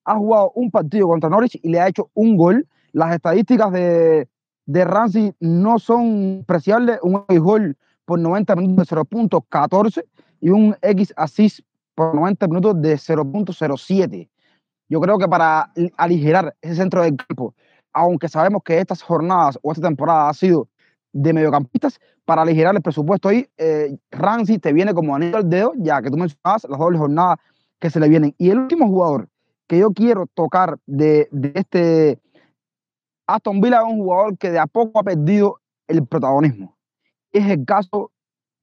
Ha 0.05 0.15
jugado 0.15 0.51
un 0.55 0.71
partido 0.71 1.07
contra 1.07 1.29
Norwich 1.29 1.59
y 1.61 1.69
le 1.69 1.79
ha 1.79 1.87
hecho 1.87 2.09
un 2.13 2.35
gol. 2.35 2.67
Las 2.91 3.13
estadísticas 3.13 3.71
de, 3.71 4.27
de 4.65 4.85
Ramsey 4.85 5.33
no 5.39 5.79
son 5.79 6.43
preciables. 6.47 6.99
Un 7.01 7.23
gol 7.27 7.77
por 8.05 8.19
90 8.19 8.55
minutos 8.55 8.87
de 8.87 8.95
0.14 8.95 10.03
y 10.41 10.49
un 10.49 10.75
X 10.81 11.13
assist 11.17 11.59
por 11.93 12.15
90 12.15 12.47
minutos 12.47 12.81
de 12.81 12.95
0.07. 12.95 14.29
Yo 14.87 15.01
creo 15.01 15.17
que 15.17 15.27
para 15.27 15.71
aligerar 15.97 16.55
ese 16.61 16.75
centro 16.75 17.01
del 17.01 17.15
campo, 17.17 17.55
aunque 17.95 18.27
sabemos 18.27 18.61
que 18.63 18.77
estas 18.77 19.01
jornadas 19.01 19.57
o 19.63 19.71
esta 19.71 19.87
temporada 19.87 20.29
ha 20.29 20.33
sido 20.33 20.67
de 21.13 21.31
mediocampistas 21.33 21.99
para 22.25 22.41
aligerar 22.41 22.75
el 22.75 22.81
presupuesto 22.81 23.29
ahí. 23.29 23.47
Eh, 23.57 23.97
Ramsey 24.11 24.59
te 24.59 24.73
viene 24.73 24.93
como 24.93 25.15
anillo 25.15 25.37
al 25.37 25.49
dedo, 25.49 25.71
ya 25.77 26.01
que 26.01 26.11
tú 26.11 26.17
mencionabas 26.17 26.67
las 26.69 26.77
dobles 26.77 26.99
jornadas 26.99 27.37
que 27.79 27.89
se 27.89 27.99
le 28.01 28.09
vienen. 28.09 28.35
Y 28.37 28.49
el 28.49 28.59
último 28.59 28.87
jugador 28.87 29.29
que 29.67 29.79
yo 29.79 29.91
quiero 29.93 30.27
tocar 30.27 30.77
de, 30.85 31.29
de 31.31 31.51
este 31.55 32.19
Aston 33.27 33.61
Villa 33.61 33.79
es 33.79 33.85
un 33.85 33.99
jugador 33.99 34.37
que 34.37 34.51
de 34.51 34.59
a 34.59 34.67
poco 34.67 34.99
ha 34.99 35.03
perdido 35.03 35.61
el 35.87 36.05
protagonismo. 36.05 36.75
Es 37.31 37.47
el 37.47 37.65
caso 37.65 38.11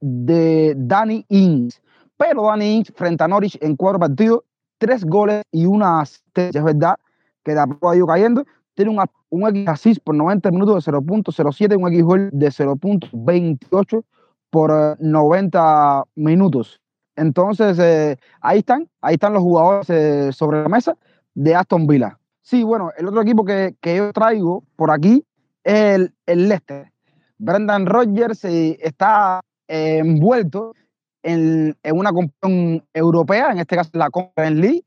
de 0.00 0.74
Danny 0.76 1.24
Ings. 1.28 1.80
Pero 2.18 2.42
Danny 2.44 2.76
Ings 2.76 2.92
frente 2.94 3.24
a 3.24 3.28
Norwich 3.28 3.58
en 3.62 3.76
cuatro 3.76 3.98
partidos, 3.98 4.42
tres 4.78 5.04
goles 5.04 5.42
y 5.50 5.64
una 5.64 6.00
asistencia. 6.00 6.58
Es 6.58 6.64
verdad 6.64 6.96
que 7.42 7.54
de 7.54 7.60
a 7.60 7.66
poco 7.66 7.90
ha 7.90 7.96
ido 7.96 8.06
cayendo. 8.06 8.44
Tiene 8.74 8.90
un, 8.90 9.04
un 9.30 9.56
X 9.56 10.00
por 10.00 10.14
90 10.14 10.50
minutos 10.50 10.84
de 10.84 10.92
0.07, 10.92 11.76
un 11.76 11.92
X 11.92 12.30
de 12.32 12.48
0.28 12.48 14.04
por 14.52 15.00
90 15.00 16.04
eh, 16.04 16.10
minutos. 16.14 16.80
Entonces, 17.16 17.78
eh, 17.78 18.18
ahí 18.40 18.58
están, 18.58 18.88
ahí 19.00 19.14
están 19.14 19.32
los 19.32 19.42
jugadores 19.42 19.88
eh, 19.90 20.32
sobre 20.32 20.62
la 20.62 20.68
mesa 20.68 20.96
de 21.34 21.54
Aston 21.54 21.86
Villa. 21.86 22.18
Sí, 22.42 22.62
bueno, 22.62 22.90
el 22.98 23.08
otro 23.08 23.22
equipo 23.22 23.44
que, 23.44 23.74
que 23.80 23.96
yo 23.96 24.12
traigo 24.12 24.62
por 24.76 24.90
aquí 24.90 25.24
es 25.64 25.74
el, 25.74 26.14
el 26.26 26.48
Leicester. 26.48 26.92
Brendan 27.38 27.86
Rodgers 27.86 28.44
está 28.44 29.40
envuelto 29.68 30.74
en, 31.22 31.76
en, 31.82 31.98
una 31.98 32.12
competición 32.12 32.84
europea, 32.92 33.52
en 33.52 33.58
este 33.58 33.76
caso 33.76 33.90
la 33.94 34.10
Conference 34.10 34.60
League, 34.60 34.84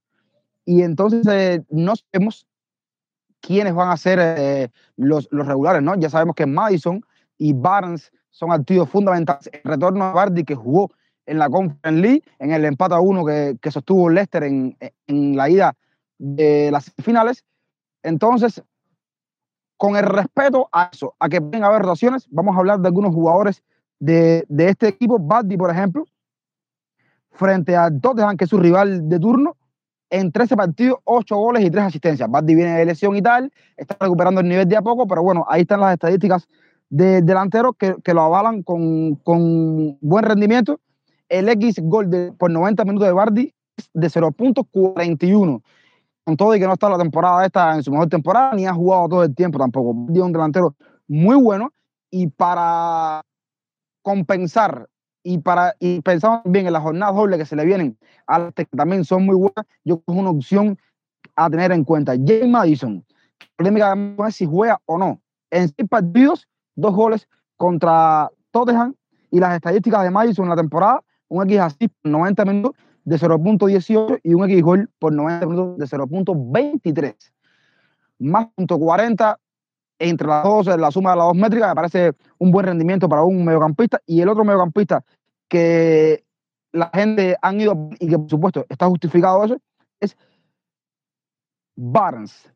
y 0.64 0.84
entonces 0.84 1.62
no 1.70 1.94
sabemos 1.96 2.48
quiénes 3.46 3.76
van 3.76 3.90
a 3.90 3.98
ser 3.98 4.20
eh, 4.20 4.70
los, 4.98 5.28
los, 5.32 5.46
regulares, 5.46 5.82
¿no? 5.82 5.96
Ya 5.96 6.10
sabemos 6.10 6.36
que 6.36 6.46
Madison 6.46 7.06
y 7.38 7.54
Barnes 7.54 8.12
son 8.32 8.52
activos 8.52 8.90
fundamentales. 8.90 9.50
El 9.54 9.62
retorno 9.64 10.04
a 10.04 10.12
Bardi 10.12 10.44
que 10.44 10.56
jugó 10.56 10.92
en 11.26 11.40
la 11.40 11.50
Conference 11.50 12.02
League, 12.02 12.24
en 12.40 12.52
el 12.52 12.66
empate 12.66 12.96
a 12.96 13.00
uno 13.00 13.26
que, 13.26 13.58
que 13.62 13.72
sostuvo 13.72 14.10
Leicester 14.10 14.44
en, 14.44 14.78
en 15.08 15.36
la 15.36 15.50
ida 15.50 15.76
de 16.18 16.72
las 16.72 16.92
finales. 17.04 17.44
Entonces, 18.04 18.64
con 19.78 19.96
el 19.96 20.04
respeto 20.04 20.70
a 20.72 20.90
eso, 20.92 21.16
a 21.20 21.30
que 21.30 21.42
pueden 21.42 21.64
haber 21.64 21.82
rotaciones, 21.82 22.28
vamos 22.30 22.56
a 22.56 22.60
hablar 22.60 22.80
de 22.80 22.88
algunos 22.88 23.14
jugadores 23.14 23.64
de, 24.00 24.46
de 24.50 24.70
este 24.70 24.88
equipo. 24.88 25.20
Bardi, 25.20 25.58
por 25.58 25.70
ejemplo, 25.70 26.06
frente 27.32 27.76
a 27.76 27.90
Tottenham, 27.92 28.38
que 28.38 28.46
es 28.46 28.50
su 28.50 28.58
rival 28.58 29.08
de 29.08 29.20
turno, 29.20 29.56
en 30.16 30.32
13 30.32 30.56
partidos, 30.56 31.00
8 31.04 31.36
goles 31.36 31.66
y 31.66 31.70
3 31.70 31.86
asistencias. 31.86 32.30
Bardi 32.30 32.56
viene 32.56 32.78
de 32.78 32.86
lesión 32.86 33.16
y 33.18 33.22
tal, 33.22 33.52
está 33.76 33.98
recuperando 34.00 34.40
el 34.40 34.48
nivel 34.48 34.68
de 34.68 34.78
a 34.78 34.82
poco, 34.82 35.08
pero 35.08 35.22
bueno, 35.22 35.46
ahí 35.50 35.64
están 35.64 35.82
las 35.82 35.94
estadísticas 35.94 36.48
de 36.90 37.22
delantero 37.22 37.74
que, 37.74 37.96
que 38.02 38.14
lo 38.14 38.22
avalan 38.22 38.64
con, 38.64 39.16
con, 39.16 39.98
buen 40.00 40.24
rendimiento. 40.24 40.80
El 41.28 41.50
X 41.50 41.82
gol 41.84 42.10
de, 42.10 42.32
por 42.32 42.50
90 42.50 42.86
minutos 42.86 43.08
de 43.08 43.14
Bardi 43.14 43.54
es 43.76 43.90
de 43.94 44.08
0.41. 44.08 45.62
Con 46.24 46.38
todo 46.38 46.56
y 46.56 46.60
que 46.60 46.66
no 46.66 46.74
está 46.74 46.90
la 46.90 46.98
temporada 46.98 47.46
esta 47.46 47.76
en 47.76 47.84
su 47.84 47.92
mejor 47.92 48.08
temporada, 48.08 48.54
ni 48.56 48.66
ha 48.66 48.74
jugado 48.74 49.10
todo 49.10 49.24
el 49.24 49.36
tiempo 49.36 49.60
tampoco. 49.60 49.94
Bardi 49.94 50.20
es 50.20 50.26
un 50.26 50.32
delantero 50.32 50.76
muy 51.10 51.36
bueno 51.36 51.74
y 52.10 52.28
para 52.28 53.22
compensar 54.02 54.88
y 55.26 55.40
para 55.40 55.76
y 55.80 56.02
pensamos 56.02 56.42
bien 56.46 56.68
en 56.68 56.74
las 56.74 56.84
jornadas 56.84 57.16
dobles 57.16 57.40
que 57.40 57.46
se 57.46 57.56
le 57.56 57.66
vienen 57.66 57.98
a 58.28 58.38
las 58.38 58.54
que 58.54 58.66
también 58.66 59.04
son 59.04 59.26
muy 59.26 59.36
buenas, 59.36 59.66
yo 59.84 60.00
creo 60.00 60.16
es 60.16 60.22
una 60.22 60.30
opción 60.30 60.78
a 61.36 61.50
tener 61.50 61.72
en 61.72 61.84
cuenta. 61.84 62.14
James 62.14 62.48
Madison, 62.48 63.04
polémica 63.58 63.98
es 64.28 64.36
si 64.36 64.46
juega 64.46 64.80
o 64.86 65.00
no. 65.00 65.20
En 65.50 65.68
seis 65.68 65.90
partidos, 65.90 66.48
dos 66.76 66.94
goles 66.94 67.28
contra 67.58 68.30
Tottenham 68.52 68.94
y 69.32 69.40
las 69.40 69.56
estadísticas 69.56 70.04
de 70.04 70.12
Madison 70.12 70.46
en 70.46 70.52
la 70.52 70.56
temporada, 70.56 71.02
un 71.28 71.44
X 71.44 71.60
así 71.60 71.88
por 71.88 72.12
90 72.12 72.46
minutos 72.46 72.74
de 73.04 73.18
0.18 73.18 74.20
y 74.22 74.34
un 74.36 74.44
X 74.46 74.62
gol 74.62 74.90
por 75.00 75.12
90 75.12 75.46
minutos 75.48 75.78
de 75.80 75.98
0.23. 75.98 77.16
Más 78.20 78.48
punto 78.56 78.78
40 78.78 79.40
entre 80.00 80.28
las 80.28 80.44
dos, 80.44 80.66
la 80.68 80.92
suma 80.92 81.12
de 81.12 81.18
las 81.18 81.26
dos 81.28 81.36
métricas, 81.36 81.70
me 81.70 81.76
parece 81.76 82.14
un 82.38 82.52
buen 82.52 82.66
rendimiento 82.66 83.08
para 83.08 83.24
un 83.24 83.44
mediocampista. 83.44 84.02
Y 84.06 84.22
el 84.22 84.30
otro 84.30 84.44
mediocampista 84.44 85.04
que 85.48 86.24
la 86.72 86.90
gente 86.94 87.38
han 87.42 87.60
ido 87.60 87.90
y 88.00 88.08
que 88.08 88.18
por 88.18 88.30
supuesto 88.30 88.66
está 88.70 88.88
justificado 88.88 89.44
eso, 89.46 89.58
es 90.00 90.18
Barnes. 91.76 92.52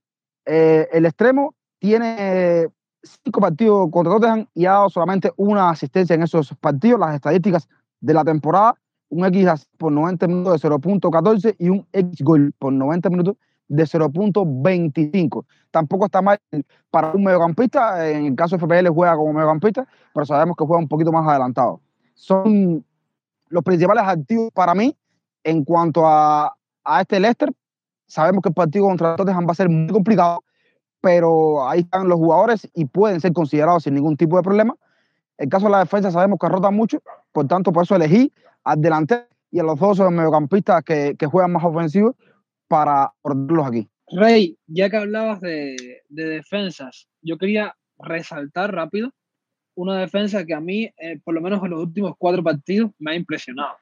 Eh, 0.45 0.88
el 0.91 1.06
extremo 1.06 1.56
tiene 1.80 2.67
cinco 3.04 3.39
partidos 3.39 3.89
contra 3.91 4.13
Tottenham 4.13 4.47
y 4.54 4.65
ha 4.65 4.71
dado 4.71 4.89
solamente 4.89 5.32
una 5.38 5.69
asistencia 5.69 6.13
en 6.13 6.23
esos 6.23 6.54
partidos. 6.60 6.99
Las 6.99 7.15
estadísticas 7.15 7.67
de 8.02 8.13
la 8.13 8.23
temporada, 8.23 8.75
un 9.10 9.25
X 9.25 9.67
por 9.78 9.91
90 9.91 10.28
minutos 10.28 10.62
de 10.62 10.69
0.14 10.69 11.56
y 11.58 11.69
un 11.69 11.88
X 11.91 12.21
gol 12.21 12.54
por 12.58 12.73
90 12.73 13.10
minutos 13.10 13.36
de 13.69 13.84
0.25. 13.84 15.45
Tampoco 15.71 16.05
está 16.05 16.21
mal 16.21 16.39
para 16.89 17.12
un 17.12 17.23
mediocampista. 17.23 18.10
En 18.10 18.25
el 18.25 18.36
caso 18.36 18.58
de 18.58 18.65
FPL 18.65 18.89
juega 18.89 19.15
como 19.15 19.32
mediocampista, 19.32 19.88
pero 20.13 20.25
sabemos 20.25 20.58
que 20.58 20.65
juega 20.65 20.82
un 20.82 20.88
poquito 20.88 21.12
más 21.12 21.25
adelantado. 21.27 21.79
Son 22.15 22.84
los 23.47 23.63
principales 23.63 24.03
activos 24.05 24.51
para 24.53 24.75
mí 24.75 24.95
en 25.43 25.63
cuanto 25.63 26.05
a, 26.05 26.55
a 26.84 27.01
este 27.01 27.19
Leicester. 27.19 27.53
Sabemos 28.08 28.41
que 28.41 28.49
el 28.49 28.55
partido 28.55 28.86
contra 28.86 29.15
Tottenham 29.15 29.47
va 29.47 29.51
a 29.51 29.55
ser 29.55 29.69
muy 29.69 29.93
complicado, 29.93 30.43
pero 30.99 31.67
ahí 31.69 31.82
están 31.82 32.08
los 32.10 32.17
jugadores 32.17 32.67
y 32.73 32.86
pueden 32.86 33.21
ser 33.21 33.32
considerados 33.34 33.84
sin 33.84 33.93
ningún 33.93 34.17
tipo 34.17 34.36
de 34.36 34.43
problema. 34.43 34.75
En 35.38 35.45
el 35.45 35.49
caso 35.49 35.67
de 35.67 35.71
la 35.71 35.79
defensa 35.79 36.12
sabemos 36.12 36.39
que 36.39 36.49
rota 36.49 36.71
mucho, 36.71 36.99
por 37.32 37.47
tanto 37.47 37.71
por 37.71 37.84
eso 37.84 37.95
elegí 37.95 38.34
al 38.63 38.82
delantero 38.82 39.25
y 39.51 39.60
a 39.60 39.63
los 39.63 39.79
dos 39.79 39.99
mediocampistas 40.12 40.84
que, 40.84 41.15
que 41.17 41.27
juegan 41.27 41.51
más 41.51 41.63
ofensivos 41.63 42.15
para 42.69 43.12
ordenarlos 43.21 43.67
aquí. 43.67 43.89
Rey, 44.12 44.58
ya 44.67 44.89
que 44.89 44.97
hablabas 44.97 45.41
de, 45.41 46.01
de, 46.08 46.23
defensas, 46.25 47.10
yo 47.21 47.38
quería 47.38 47.75
resaltar 47.97 48.73
rápido 48.73 49.12
una 49.75 49.99
defensa 49.99 50.45
que 50.45 50.53
a 50.53 50.60
mí, 50.60 50.89
eh, 50.97 51.19
por 51.23 51.34
lo 51.34 51.41
menos 51.41 51.63
en 51.63 51.71
los 51.71 51.82
últimos 51.82 52.13
cuatro 52.17 52.43
partidos, 52.43 52.91
me 52.99 53.12
ha 53.12 53.15
impresionado. 53.15 53.75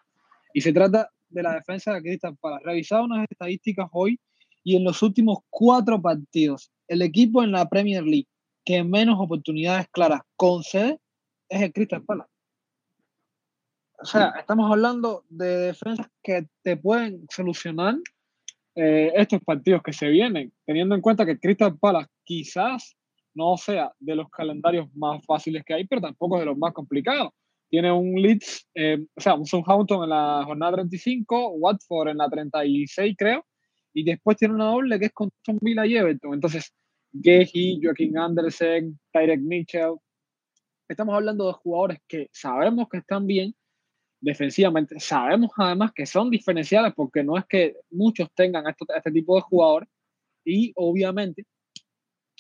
Y 0.54 0.62
se 0.62 0.74
trata 0.74 1.10
de 1.30 1.44
la 1.44 1.54
defensa 1.54 1.94
de 1.94 2.02
Crystal 2.02 2.36
Palace. 2.40 2.66
Revisado 2.66 3.06
unas 3.06 3.28
estadísticas 3.30 3.88
hoy 3.92 4.20
y 4.64 4.76
en 4.76 4.84
los 4.84 5.02
últimos 5.02 5.40
cuatro 5.50 6.02
partidos, 6.02 6.72
el 6.88 7.02
equipo 7.02 7.44
en 7.44 7.52
la 7.52 7.68
Premier 7.68 8.04
League 8.04 8.28
que 8.64 8.84
menos 8.84 9.18
oportunidades 9.20 9.88
claras 9.90 10.22
concede 10.36 11.00
es 11.50 11.62
el 11.62 11.74
Crystal 11.74 12.04
Palace. 12.04 12.30
O 14.00 14.06
sea, 14.06 14.34
estamos 14.38 14.70
hablando 14.70 15.24
de 15.30 15.58
defensas 15.58 16.08
que 16.22 16.48
te 16.62 16.78
pueden 16.78 17.26
solucionar 17.32 17.96
eh, 18.80 19.12
estos 19.16 19.42
partidos 19.42 19.82
que 19.82 19.92
se 19.92 20.08
vienen, 20.08 20.54
teniendo 20.64 20.94
en 20.94 21.02
cuenta 21.02 21.26
que 21.26 21.40
Crystal 21.40 21.76
Palace 21.80 22.12
quizás 22.24 22.96
no 23.34 23.58
sea 23.58 23.92
de 23.98 24.16
los 24.16 24.30
calendarios 24.30 24.88
más 24.94 25.26
fáciles 25.26 25.64
que 25.66 25.74
hay, 25.74 25.88
pero 25.88 26.00
tampoco 26.00 26.36
es 26.36 26.42
de 26.42 26.46
los 26.46 26.58
más 26.60 26.74
complicados. 26.74 27.32
Tiene 27.72 27.92
un 27.92 28.22
Leeds, 28.22 28.70
eh, 28.76 29.00
o 29.16 29.20
sea, 29.20 29.34
un 29.34 29.48
Southampton 29.48 30.04
en 30.04 30.10
la 30.12 30.44
jornada 30.46 30.74
35, 30.74 31.54
Watford 31.54 32.10
en 32.10 32.18
la 32.18 32.30
36, 32.30 33.16
creo, 33.18 33.44
y 33.96 34.04
después 34.04 34.38
tiene 34.38 34.54
una 34.54 34.66
doble 34.66 35.00
que 35.00 35.06
es 35.06 35.12
con 35.12 35.32
Tom 35.44 35.58
Villa 35.60 35.84
y 35.84 35.98
Everton. 35.98 36.36
Entonces, 36.36 36.72
Gehi, 37.20 37.80
Joaquín 37.82 38.16
Andersen, 38.16 39.00
Tyrek 39.12 39.42
Mitchell. 39.42 39.96
Estamos 40.88 41.16
hablando 41.16 41.48
de 41.48 41.54
jugadores 41.54 41.98
que 42.08 42.30
sabemos 42.32 42.88
que 42.90 42.98
están 42.98 43.26
bien, 43.26 43.56
defensivamente. 44.20 45.00
Sabemos 45.00 45.52
además 45.58 45.92
que 45.94 46.06
son 46.06 46.30
diferenciales 46.30 46.94
porque 46.96 47.24
no 47.24 47.38
es 47.38 47.46
que 47.46 47.76
muchos 47.92 48.30
tengan 48.34 48.66
este 48.68 49.12
tipo 49.12 49.36
de 49.36 49.42
jugadores 49.42 49.90
y 50.46 50.72
obviamente 50.76 51.46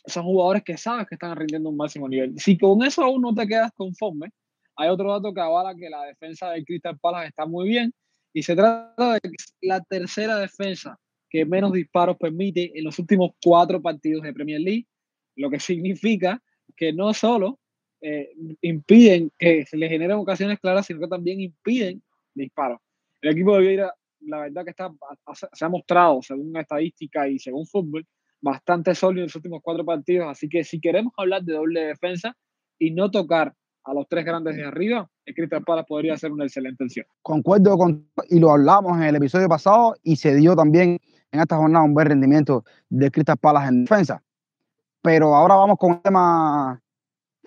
son 0.06 0.24
jugadores 0.24 0.64
que 0.64 0.78
sabes 0.78 1.08
que 1.08 1.16
están 1.16 1.36
rindiendo 1.36 1.70
un 1.70 1.78
máximo 1.78 2.08
nivel. 2.08 2.40
Si 2.40 2.58
con 2.58 2.84
eso 2.84 3.04
aún 3.04 3.22
no 3.22 3.34
te 3.34 3.48
quedas 3.48 3.72
conforme, 3.74 4.30
hay 4.76 4.90
otro 4.90 5.12
dato 5.12 5.34
que 5.34 5.42
avala 5.42 5.76
que 5.76 5.90
la 5.90 6.04
defensa 6.04 6.52
de 6.52 6.64
Crystal 6.64 6.98
Palace 7.00 7.28
está 7.28 7.46
muy 7.46 7.68
bien 7.68 7.94
y 8.34 8.44
se 8.44 8.56
trata 8.56 9.14
de 9.14 9.20
la 9.62 9.82
tercera 9.82 10.38
defensa 10.38 10.98
que 11.30 11.46
menos 11.46 11.74
disparos 11.74 12.16
permite 12.18 12.78
en 12.78 12.86
los 12.86 12.98
últimos 13.00 13.32
cuatro 13.44 13.82
partidos 13.82 14.24
de 14.24 14.34
Premier 14.34 14.62
League, 14.62 14.88
lo 15.36 15.50
que 15.50 15.60
significa 15.60 16.42
que 16.76 16.94
no 16.94 17.14
solo 17.14 17.60
eh, 18.02 18.30
impiden 18.62 19.32
que 19.38 19.66
se 19.66 19.78
le 19.78 19.90
generen 19.90 20.18
ocasiones 20.18 20.60
claras, 20.60 20.86
sino 20.86 21.00
que 21.00 21.08
también 21.08 21.42
impiden 21.42 22.02
disparos. 22.34 22.80
El 23.22 23.32
equipo 23.32 23.56
de 23.56 23.62
Vieira, 23.62 23.94
la 24.22 24.42
verdad 24.42 24.64
que 24.64 24.70
está, 24.72 24.92
se 25.54 25.66
ha 25.66 25.70
mostrado, 25.70 26.22
según 26.22 26.56
estadística 26.58 27.28
y 27.28 27.40
según 27.40 27.66
fútbol, 27.66 28.06
bastante 28.42 28.94
sólido 28.94 29.24
en 29.24 29.28
los 29.28 29.36
últimos 29.36 29.62
cuatro 29.64 29.84
partidos. 29.84 30.28
Así 30.30 30.48
que 30.48 30.64
si 30.64 30.80
queremos 30.80 31.14
hablar 31.18 31.44
de 31.44 31.54
doble 31.54 31.82
defensa 31.82 32.36
y 32.78 32.92
no 32.92 33.10
tocar 33.10 33.54
a 33.84 33.94
los 33.94 34.08
tres 34.08 34.26
grandes 34.26 34.56
de 34.56 34.66
arriba, 34.66 35.10
el 35.26 35.34
Crystal 35.34 35.64
Palace 35.64 35.88
podría 35.88 36.18
ser 36.18 36.32
una 36.32 36.44
excelente 36.44 36.84
opción. 36.84 37.06
Concuerdo 37.22 37.78
con, 37.78 38.10
y 38.30 38.40
lo 38.40 38.52
hablamos 38.52 38.98
en 38.98 39.04
el 39.04 39.16
episodio 39.16 39.48
pasado 39.48 39.96
y 40.04 40.18
se 40.18 40.36
dio 40.36 40.56
también 40.56 41.00
en 41.32 41.40
esta 41.40 41.58
jornada 41.58 41.86
un 41.86 41.94
buen 41.94 42.08
rendimiento 42.08 42.64
de 42.90 43.10
Crystal 43.10 43.38
Palace 43.38 43.70
en 43.70 43.86
defensa. 43.86 44.22
Pero 45.02 45.34
ahora 45.34 45.56
vamos 45.56 45.78
con 45.78 45.94
un 45.94 46.02
tema 46.02 46.82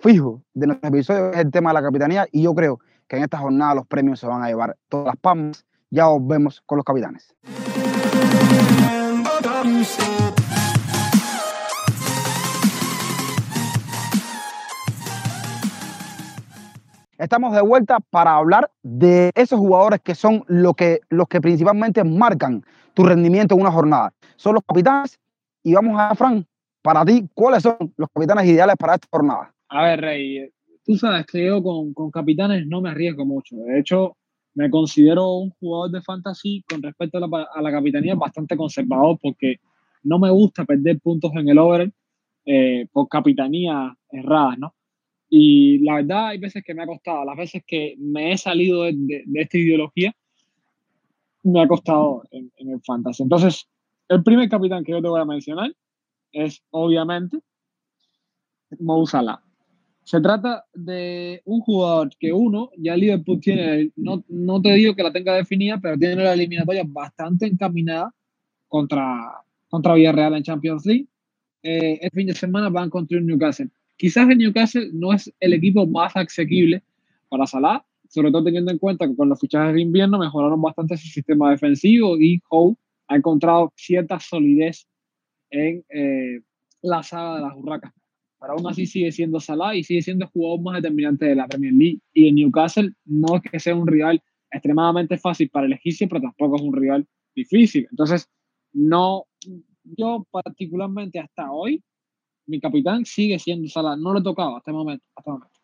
fijo 0.01 0.41
de 0.53 0.67
nuestro 0.67 0.89
episodio 0.89 1.31
es 1.31 1.37
el 1.37 1.51
tema 1.51 1.69
de 1.69 1.73
la 1.75 1.83
capitanía 1.83 2.27
y 2.31 2.41
yo 2.41 2.55
creo 2.55 2.79
que 3.07 3.17
en 3.17 3.23
esta 3.23 3.37
jornada 3.37 3.75
los 3.75 3.87
premios 3.87 4.19
se 4.19 4.25
van 4.25 4.43
a 4.43 4.47
llevar 4.47 4.75
todas 4.89 5.07
las 5.07 5.17
palmas. 5.17 5.65
Ya 5.91 6.09
os 6.09 6.25
vemos 6.25 6.61
con 6.65 6.77
los 6.77 6.85
capitanes. 6.85 7.35
Estamos 17.17 17.53
de 17.53 17.61
vuelta 17.61 17.99
para 17.99 18.33
hablar 18.33 18.71
de 18.81 19.31
esos 19.35 19.59
jugadores 19.59 20.01
que 20.01 20.15
son 20.15 20.43
lo 20.47 20.73
que, 20.73 21.01
los 21.09 21.27
que 21.27 21.39
principalmente 21.39 22.03
marcan 22.03 22.65
tu 22.95 23.03
rendimiento 23.03 23.53
en 23.53 23.61
una 23.61 23.71
jornada. 23.71 24.13
Son 24.37 24.55
los 24.55 24.63
capitanes 24.67 25.19
y 25.61 25.75
vamos 25.75 25.99
a 25.99 26.15
Fran, 26.15 26.47
para 26.81 27.05
ti, 27.05 27.29
¿cuáles 27.35 27.61
son 27.61 27.77
los 27.95 28.09
capitanes 28.11 28.45
ideales 28.45 28.75
para 28.77 28.95
esta 28.95 29.07
jornada? 29.11 29.53
A 29.73 29.83
ver, 29.83 30.01
Rey, 30.01 30.49
tú 30.85 30.97
sabes 30.97 31.25
que 31.27 31.45
yo 31.45 31.63
con, 31.63 31.93
con 31.93 32.11
capitanes 32.11 32.67
no 32.67 32.81
me 32.81 32.89
arriesgo 32.89 33.25
mucho. 33.25 33.55
De 33.55 33.79
hecho, 33.79 34.17
me 34.53 34.69
considero 34.69 35.31
un 35.35 35.51
jugador 35.51 35.91
de 35.91 36.01
fantasy 36.01 36.61
con 36.69 36.83
respecto 36.83 37.17
a 37.17 37.21
la, 37.21 37.47
a 37.55 37.61
la 37.61 37.71
capitanía 37.71 38.15
bastante 38.15 38.57
conservador 38.57 39.17
porque 39.21 39.61
no 40.03 40.19
me 40.19 40.29
gusta 40.29 40.65
perder 40.65 40.99
puntos 40.99 41.31
en 41.35 41.47
el 41.47 41.57
over 41.57 41.89
eh, 42.45 42.85
por 42.91 43.07
capitanía 43.07 43.95
erradas, 44.11 44.59
¿no? 44.59 44.75
Y 45.29 45.79
la 45.79 45.95
verdad, 45.95 46.27
hay 46.27 46.37
veces 46.37 46.61
que 46.65 46.73
me 46.73 46.83
ha 46.83 46.87
costado, 46.87 47.23
las 47.23 47.37
veces 47.37 47.63
que 47.65 47.95
me 47.97 48.33
he 48.33 48.37
salido 48.37 48.83
de, 48.83 48.93
de, 48.93 49.41
esta 49.41 49.57
ideología, 49.57 50.13
me 51.43 51.61
ha 51.61 51.67
costado 51.69 52.23
en, 52.31 52.51
en, 52.57 52.71
el 52.71 52.81
fantasy. 52.81 53.23
Entonces, 53.23 53.69
el 54.09 54.21
primer 54.21 54.49
capitán 54.49 54.83
que 54.83 54.91
yo 54.91 55.01
te 55.01 55.07
voy 55.07 55.21
a 55.21 55.25
mencionar 55.25 55.73
es, 56.33 56.61
obviamente, 56.71 57.39
Mo 58.79 59.05
Salah. 59.05 59.41
Se 60.03 60.19
trata 60.19 60.65
de 60.73 61.41
un 61.45 61.61
jugador 61.61 62.09
que 62.19 62.33
uno, 62.33 62.71
ya 62.77 62.95
Liverpool 62.95 63.39
tiene, 63.39 63.91
no, 63.95 64.23
no 64.27 64.61
te 64.61 64.73
digo 64.73 64.95
que 64.95 65.03
la 65.03 65.11
tenga 65.11 65.35
definida, 65.35 65.79
pero 65.79 65.97
tiene 65.97 66.23
la 66.23 66.33
eliminatoria 66.33 66.83
bastante 66.85 67.45
encaminada 67.45 68.13
contra, 68.67 69.43
contra 69.69 69.93
Villarreal 69.93 70.35
en 70.35 70.43
Champions 70.43 70.85
League. 70.85 71.07
Eh, 71.63 71.99
el 72.01 72.09
fin 72.11 72.27
de 72.27 72.33
semana 72.33 72.69
van 72.69 72.89
contra 72.89 73.19
un 73.19 73.27
Newcastle. 73.27 73.69
Quizás 73.95 74.27
el 74.27 74.39
Newcastle 74.39 74.89
no 74.93 75.13
es 75.13 75.31
el 75.39 75.53
equipo 75.53 75.85
más 75.85 76.15
asequible 76.15 76.81
para 77.29 77.45
Salah, 77.45 77.85
sobre 78.09 78.31
todo 78.31 78.43
teniendo 78.43 78.71
en 78.71 78.79
cuenta 78.79 79.07
que 79.07 79.15
con 79.15 79.29
los 79.29 79.39
fichajes 79.39 79.75
de 79.75 79.81
invierno 79.81 80.17
mejoraron 80.17 80.61
bastante 80.61 80.97
su 80.97 81.07
sistema 81.07 81.51
defensivo 81.51 82.19
y 82.19 82.41
Howe 82.49 82.75
ha 83.07 83.15
encontrado 83.15 83.71
cierta 83.75 84.19
solidez 84.19 84.87
en 85.51 85.85
eh, 85.89 86.41
la 86.81 87.03
saga 87.03 87.35
de 87.35 87.41
las 87.41 87.55
Urracas 87.55 87.93
pero 88.41 88.53
aún 88.53 88.67
así 88.67 88.87
sigue 88.87 89.11
siendo 89.11 89.39
Salah 89.39 89.75
y 89.75 89.83
sigue 89.83 90.01
siendo 90.01 90.25
el 90.25 90.31
jugador 90.31 90.61
más 90.61 90.81
determinante 90.81 91.25
de 91.25 91.35
la 91.35 91.47
Premier 91.47 91.73
League. 91.73 91.99
Y 92.11 92.27
en 92.27 92.35
Newcastle 92.35 92.91
no 93.05 93.35
es 93.35 93.43
que 93.43 93.59
sea 93.59 93.75
un 93.75 93.85
rival 93.85 94.21
extremadamente 94.49 95.15
fácil 95.19 95.47
para 95.51 95.67
el 95.67 95.73
egipcio, 95.73 96.09
pero 96.09 96.21
tampoco 96.21 96.55
es 96.55 96.63
un 96.63 96.73
rival 96.73 97.07
difícil. 97.35 97.87
Entonces, 97.91 98.27
no, 98.73 99.27
yo 99.83 100.25
particularmente 100.31 101.19
hasta 101.19 101.51
hoy, 101.51 101.83
mi 102.47 102.59
capitán 102.59 103.05
sigue 103.05 103.37
siendo 103.37 103.69
Salah. 103.69 103.95
No 103.95 104.11
lo 104.11 104.19
he 104.19 104.23
tocado 104.23 104.57
hasta 104.57 104.71
el 104.71 104.77
momento. 104.77 105.05
Hasta 105.15 105.29
el 105.29 105.33
momento. 105.35 105.59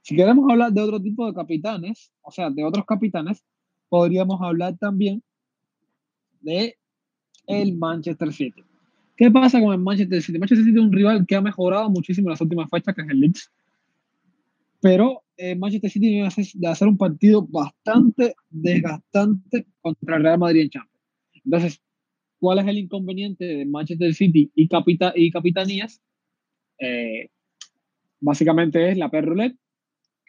Si 0.00 0.16
queremos 0.16 0.50
hablar 0.50 0.72
de 0.72 0.80
otro 0.80 1.02
tipo 1.02 1.26
de 1.26 1.34
capitanes, 1.34 2.10
o 2.22 2.30
sea, 2.30 2.48
de 2.48 2.64
otros 2.64 2.86
capitanes, 2.86 3.44
podríamos 3.90 4.40
hablar 4.40 4.78
también 4.78 5.22
de 6.40 6.78
el 7.46 7.76
Manchester 7.76 8.32
City. 8.32 8.64
¿Qué 9.20 9.30
pasa 9.30 9.60
con 9.60 9.74
el 9.74 9.80
Manchester 9.80 10.22
City? 10.22 10.38
Manchester 10.38 10.64
City 10.64 10.78
es 10.78 10.82
un 10.82 10.94
rival 10.94 11.26
que 11.26 11.36
ha 11.36 11.42
mejorado 11.42 11.90
muchísimo 11.90 12.28
en 12.28 12.30
las 12.30 12.40
últimas 12.40 12.70
fechas, 12.70 12.94
que 12.94 13.02
es 13.02 13.08
el 13.10 13.20
Leeds. 13.20 13.52
Pero 14.80 15.24
eh, 15.36 15.54
Manchester 15.56 15.90
City 15.90 16.06
tiene 16.06 16.30
de 16.54 16.66
hacer 16.66 16.88
un 16.88 16.96
partido 16.96 17.46
bastante 17.46 18.34
desgastante 18.48 19.66
contra 19.82 20.16
el 20.16 20.22
Real 20.22 20.38
Madrid 20.38 20.62
en 20.62 20.70
Champions. 20.70 21.04
Entonces, 21.44 21.82
¿cuál 22.38 22.60
es 22.60 22.66
el 22.66 22.78
inconveniente 22.78 23.44
de 23.44 23.66
Manchester 23.66 24.14
City 24.14 24.50
y, 24.54 24.68
capita 24.68 25.12
y 25.14 25.30
capitanías? 25.30 26.00
Eh, 26.78 27.28
básicamente 28.20 28.90
es 28.90 28.96
la 28.96 29.10
perrolet, 29.10 29.54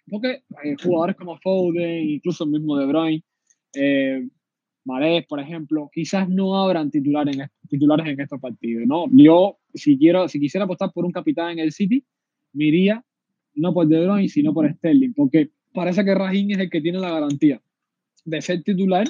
porque 0.10 0.44
eh, 0.66 0.76
jugadores 0.84 1.16
como 1.16 1.38
Foden, 1.38 2.10
incluso 2.10 2.44
el 2.44 2.50
mismo 2.50 2.76
De 2.76 2.88
Bruyne, 2.88 3.24
eh, 3.74 4.28
Marés, 4.84 5.26
por 5.28 5.40
ejemplo, 5.40 5.90
quizás 5.94 6.28
no 6.28 6.56
habrán 6.56 6.90
titulares 6.90 7.38
en, 7.38 7.50
titulares 7.70 8.08
en 8.08 8.20
estos 8.20 8.40
partidos, 8.40 8.88
¿no? 8.88 9.06
Yo, 9.12 9.58
si, 9.74 9.98
quiero, 9.98 10.28
si 10.28 10.40
quisiera 10.40 10.66
apostar 10.66 10.92
por 10.92 11.06
un 11.06 11.12
capitán 11.12 11.52
en 11.52 11.60
el 11.60 11.72
City, 11.72 12.04
me 12.54 12.66
iría 12.66 13.04
no 13.54 13.74
por 13.74 13.88
De 13.88 14.04
Bruyne, 14.04 14.30
sino 14.30 14.54
por 14.54 14.72
Sterling, 14.72 15.14
porque 15.14 15.52
parece 15.74 16.04
que 16.04 16.16
Rajín 16.16 16.52
es 16.52 16.60
el 16.60 16.70
que 16.70 16.82
tiene 16.82 17.00
la 17.00 17.12
garantía 17.12 17.62
de 18.26 18.42
ser 18.42 18.64
titular. 18.64 19.08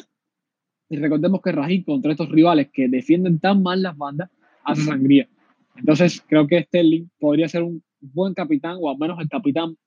Y 0.89 0.97
recordemos 0.97 1.41
que 1.41 1.51
Rajín 1.51 1.83
contra 1.83 2.11
estos 2.11 2.29
rivales 2.29 2.69
que 2.73 2.89
defienden 2.89 3.39
tan 3.39 3.63
mal 3.63 3.81
las 3.81 3.97
bandas, 3.97 4.29
hace 4.63 4.83
sangría. 4.83 5.27
Entonces, 5.77 6.21
creo 6.27 6.47
que 6.47 6.63
Sterling 6.63 7.07
podría 7.19 7.47
ser 7.47 7.63
un 7.63 7.81
buen 8.01 8.33
capitán, 8.33 8.77
o 8.81 8.89
al 8.89 8.97
menos 8.97 9.19
el 9.19 9.29
capitán, 9.29 9.77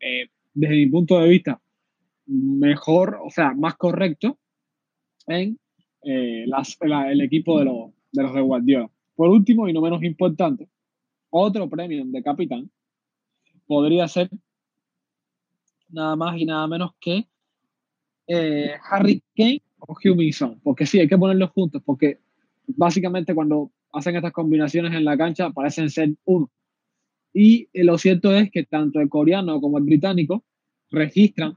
eh, 0.00 0.28
desde 0.54 0.74
mi 0.74 0.86
punto 0.86 1.20
de 1.20 1.28
vista, 1.28 1.60
mejor, 2.26 3.18
o 3.22 3.30
sea, 3.30 3.52
más 3.52 3.74
correcto 3.74 4.38
en 5.26 5.58
eh, 6.02 6.44
el 6.44 7.20
equipo 7.20 7.58
de, 7.58 7.64
de 8.12 8.22
los 8.22 8.34
de 8.34 8.40
Guardiola. 8.40 8.90
Por 9.14 9.28
último, 9.28 9.68
y 9.68 9.72
no 9.72 9.80
menos 9.80 10.02
importante, 10.02 10.68
otro 11.30 11.68
premio 11.68 12.04
de 12.04 12.22
capitán 12.22 12.70
podría 13.66 14.06
ser 14.08 14.30
nada 15.88 16.16
más 16.16 16.36
y 16.38 16.44
nada 16.44 16.66
menos 16.66 16.92
que 17.00 17.26
eh, 18.26 18.72
Harry 18.90 19.22
Kane 19.36 19.62
o 19.78 19.92
Hugh 19.92 20.32
Son, 20.32 20.60
porque 20.60 20.86
sí, 20.86 20.98
hay 20.98 21.08
que 21.08 21.18
ponerlos 21.18 21.50
juntos, 21.50 21.82
porque 21.84 22.18
básicamente 22.66 23.34
cuando 23.34 23.70
hacen 23.92 24.16
estas 24.16 24.32
combinaciones 24.32 24.92
en 24.94 25.04
la 25.04 25.16
cancha 25.16 25.50
parecen 25.50 25.90
ser 25.90 26.14
uno. 26.24 26.50
Y 27.32 27.68
eh, 27.72 27.84
lo 27.84 27.98
cierto 27.98 28.34
es 28.34 28.50
que 28.50 28.64
tanto 28.64 29.00
el 29.00 29.08
coreano 29.08 29.60
como 29.60 29.78
el 29.78 29.84
británico 29.84 30.44
registran 30.90 31.56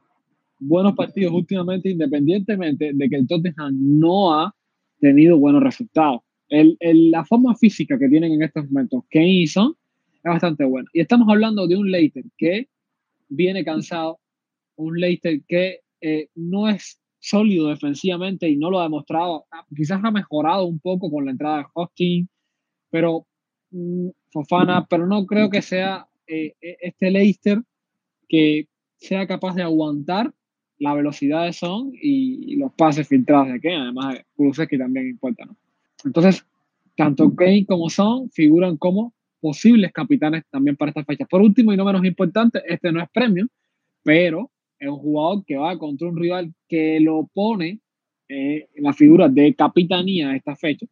buenos 0.59 0.93
partidos 0.95 1.33
últimamente, 1.33 1.89
independientemente 1.89 2.91
de 2.93 3.09
que 3.09 3.15
el 3.15 3.27
Tottenham 3.27 3.75
no 3.79 4.33
ha 4.33 4.55
tenido 4.99 5.37
buenos 5.37 5.63
resultados. 5.63 6.21
El, 6.49 6.77
la 7.11 7.25
forma 7.25 7.55
física 7.55 7.99
que 7.99 8.07
tienen 8.07 8.33
en 8.33 8.43
estos 8.43 8.65
momentos 8.65 9.03
Kane 9.09 9.41
y 9.41 9.47
Son 9.47 9.75
es 10.13 10.23
bastante 10.23 10.63
buena. 10.63 10.89
Y 10.93 11.01
estamos 11.01 11.27
hablando 11.29 11.67
de 11.67 11.75
un 11.75 11.91
Leicester 11.91 12.23
que 12.37 12.67
viene 13.29 13.63
cansado, 13.63 14.19
un 14.77 14.99
Leicester 14.99 15.41
que 15.47 15.81
eh, 16.01 16.29
no 16.35 16.69
es 16.69 16.99
sólido 17.19 17.67
defensivamente 17.67 18.47
y 18.47 18.55
no 18.55 18.69
lo 18.69 18.79
ha 18.79 18.83
demostrado. 18.83 19.45
Quizás 19.75 20.01
ha 20.03 20.11
mejorado 20.11 20.65
un 20.65 20.79
poco 20.79 21.11
con 21.11 21.25
la 21.25 21.31
entrada 21.31 21.57
de 21.59 21.65
Hosting, 21.73 22.29
pero 22.89 23.27
mm, 23.71 24.09
Fofana, 24.31 24.85
pero 24.89 25.07
no 25.07 25.25
creo 25.25 25.49
que 25.49 25.61
sea 25.61 26.07
eh, 26.27 26.53
e, 26.61 26.77
este 26.81 27.11
Leicester 27.11 27.61
que 28.29 28.67
sea 28.97 29.27
capaz 29.27 29.55
de 29.55 29.63
aguantar 29.63 30.33
la 30.79 30.93
velocidad 30.93 31.45
de 31.45 31.53
Son 31.53 31.91
y 31.93 32.55
los 32.55 32.71
pases 32.73 33.07
filtrados 33.07 33.47
de 33.47 33.59
Kane, 33.59 33.77
además 33.77 34.15
de 34.37 34.67
que 34.67 34.77
también 34.77 35.07
importa, 35.07 35.45
¿no? 35.45 35.55
Entonces, 36.03 36.45
tanto 36.95 37.33
Kane 37.35 37.65
como 37.65 37.89
Son 37.89 38.29
figuran 38.31 38.77
como 38.77 39.13
posibles 39.39 39.91
capitanes 39.93 40.43
también 40.49 40.75
para 40.75 40.89
esta 40.89 41.03
fecha. 41.03 41.25
Por 41.25 41.41
último 41.41 41.73
y 41.73 41.77
no 41.77 41.85
menos 41.85 42.03
importante, 42.05 42.61
este 42.67 42.91
no 42.91 43.01
es 43.01 43.09
premio, 43.09 43.47
pero 44.03 44.51
es 44.79 44.89
un 44.89 44.97
jugador 44.97 45.45
que 45.45 45.57
va 45.57 45.77
contra 45.77 46.07
un 46.07 46.17
rival 46.17 46.53
que 46.67 46.99
lo 46.99 47.29
pone 47.33 47.79
eh, 48.29 48.67
en 48.73 48.83
la 48.83 48.93
figura 48.93 49.27
de 49.29 49.53
capitanía 49.53 50.35
esta 50.35 50.55
fecha. 50.55 50.85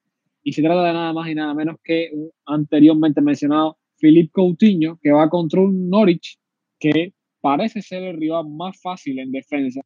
Y 0.43 0.53
se 0.53 0.61
trata 0.61 0.83
de 0.83 0.93
nada 0.93 1.13
más 1.13 1.27
y 1.27 1.35
nada 1.35 1.53
menos 1.53 1.77
que 1.83 2.09
un 2.13 2.29
anteriormente 2.45 3.21
mencionado 3.21 3.77
Philippe 3.97 4.31
Coutinho, 4.31 4.99
que 5.01 5.11
va 5.11 5.29
contra 5.29 5.61
un 5.61 5.89
Norwich 5.89 6.37
que 6.79 7.13
parece 7.45 7.79
ser 7.83 8.01
el 8.01 8.17
rival 8.17 8.49
más 8.49 8.75
fácil 8.81 9.19
en 9.19 9.31
defensa 9.31 9.79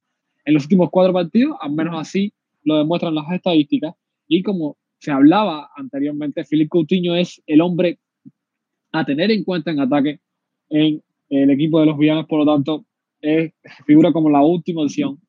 en 0.45 0.53
los 0.53 0.63
últimos 0.63 0.89
cuatro 0.89 1.11
partidos, 1.11 1.57
al 1.59 1.73
menos 1.73 1.93
así 1.99 2.31
lo 2.63 2.77
demuestran 2.77 3.13
las 3.13 3.29
estadísticas. 3.33 3.93
Y 4.29 4.41
como 4.43 4.77
se 4.97 5.11
hablaba 5.11 5.69
anteriormente, 5.75 6.45
Filipe 6.45 6.69
Coutinho 6.69 7.15
es 7.15 7.41
el 7.45 7.59
hombre 7.59 7.99
a 8.93 9.03
tener 9.03 9.29
en 9.31 9.43
cuenta 9.43 9.71
en 9.71 9.81
ataque 9.81 10.21
en 10.69 11.03
el 11.29 11.49
equipo 11.49 11.81
de 11.81 11.87
los 11.87 11.97
villanos, 11.97 12.27
por 12.27 12.45
lo 12.45 12.45
tanto, 12.49 12.85
es, 13.19 13.51
figura 13.85 14.13
como 14.13 14.29
la 14.29 14.41
última 14.41 14.83
opción 14.83 15.19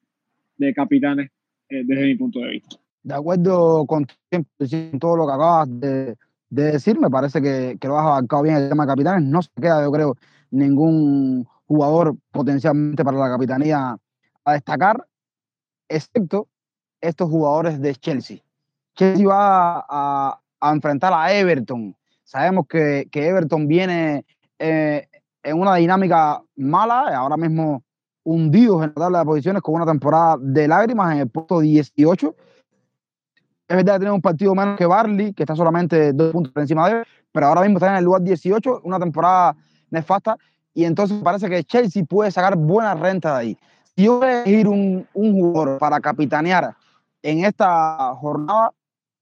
de 0.56 0.72
capitanes 0.72 1.32
eh, 1.68 1.82
desde 1.84 2.04
mi 2.04 2.14
punto 2.14 2.38
de 2.38 2.50
vista. 2.50 2.76
De 3.02 3.14
acuerdo 3.14 3.84
con 3.86 4.06
todo 5.00 5.16
lo 5.16 5.26
que 5.26 5.32
acabas 5.32 5.80
de, 5.80 6.16
decir, 6.48 6.96
me 6.96 7.10
parece 7.10 7.42
que, 7.42 7.76
que, 7.80 7.88
lo 7.88 7.98
has 7.98 8.06
abarcado 8.06 8.44
bien 8.44 8.54
el 8.54 8.68
tema 8.68 8.84
de 8.84 8.92
capitanes. 8.92 9.28
No 9.28 9.42
se 9.42 9.50
queda, 9.60 9.82
yo 9.82 9.90
creo, 9.90 10.16
ningún 10.52 11.44
jugador 11.70 12.16
potencialmente 12.32 13.04
para 13.04 13.16
la 13.16 13.30
capitanía 13.30 13.96
a 14.44 14.52
destacar, 14.52 15.06
excepto 15.88 16.48
estos 17.00 17.30
jugadores 17.30 17.80
de 17.80 17.94
Chelsea. 17.94 18.38
Chelsea 18.96 19.24
va 19.24 19.86
a, 19.88 20.40
enfrentar 20.72 21.12
a 21.12 21.32
Everton. 21.32 21.96
Sabemos 22.24 22.66
que, 22.66 23.08
Everton 23.12 23.68
viene 23.68 24.24
eh, 24.58 25.06
en 25.44 25.60
una 25.60 25.76
dinámica 25.76 26.42
mala, 26.56 27.16
ahora 27.16 27.36
mismo 27.36 27.84
hundidos 28.24 28.82
en 28.82 28.88
la 28.88 28.94
tabla 28.94 29.18
de 29.20 29.24
posiciones 29.26 29.62
con 29.62 29.76
una 29.76 29.86
temporada 29.86 30.38
de 30.40 30.66
lágrimas 30.66 31.12
en 31.14 31.20
el 31.20 31.30
puesto 31.30 31.60
18. 31.60 32.34
Es 33.68 33.76
verdad 33.76 33.94
que 33.94 33.98
tienen 34.00 34.14
un 34.14 34.20
partido 34.20 34.56
menos 34.56 34.76
que 34.76 34.86
Barley, 34.86 35.32
que 35.34 35.44
está 35.44 35.54
solamente 35.54 36.12
dos 36.14 36.32
puntos 36.32 36.52
por 36.52 36.62
encima 36.62 36.88
de 36.88 36.98
él, 36.98 37.04
pero 37.30 37.46
ahora 37.46 37.60
mismo 37.60 37.78
están 37.78 37.92
en 37.92 37.98
el 37.98 38.04
lugar 38.04 38.22
18, 38.22 38.80
una 38.82 38.98
temporada 38.98 39.54
nefasta, 39.90 40.36
y 40.80 40.86
entonces 40.86 41.20
parece 41.22 41.50
que 41.50 41.62
Chelsea 41.62 42.02
puede 42.04 42.30
sacar 42.30 42.56
buena 42.56 42.94
renta 42.94 43.34
de 43.34 43.38
ahí. 43.38 43.58
Si 43.94 44.04
yo 44.04 44.18
voy 44.18 44.28
a 44.28 44.42
elegir 44.44 44.66
un, 44.66 45.06
un 45.12 45.32
jugador 45.34 45.78
para 45.78 46.00
capitanear 46.00 46.74
en 47.22 47.44
esta 47.44 48.14
jornada, 48.14 48.72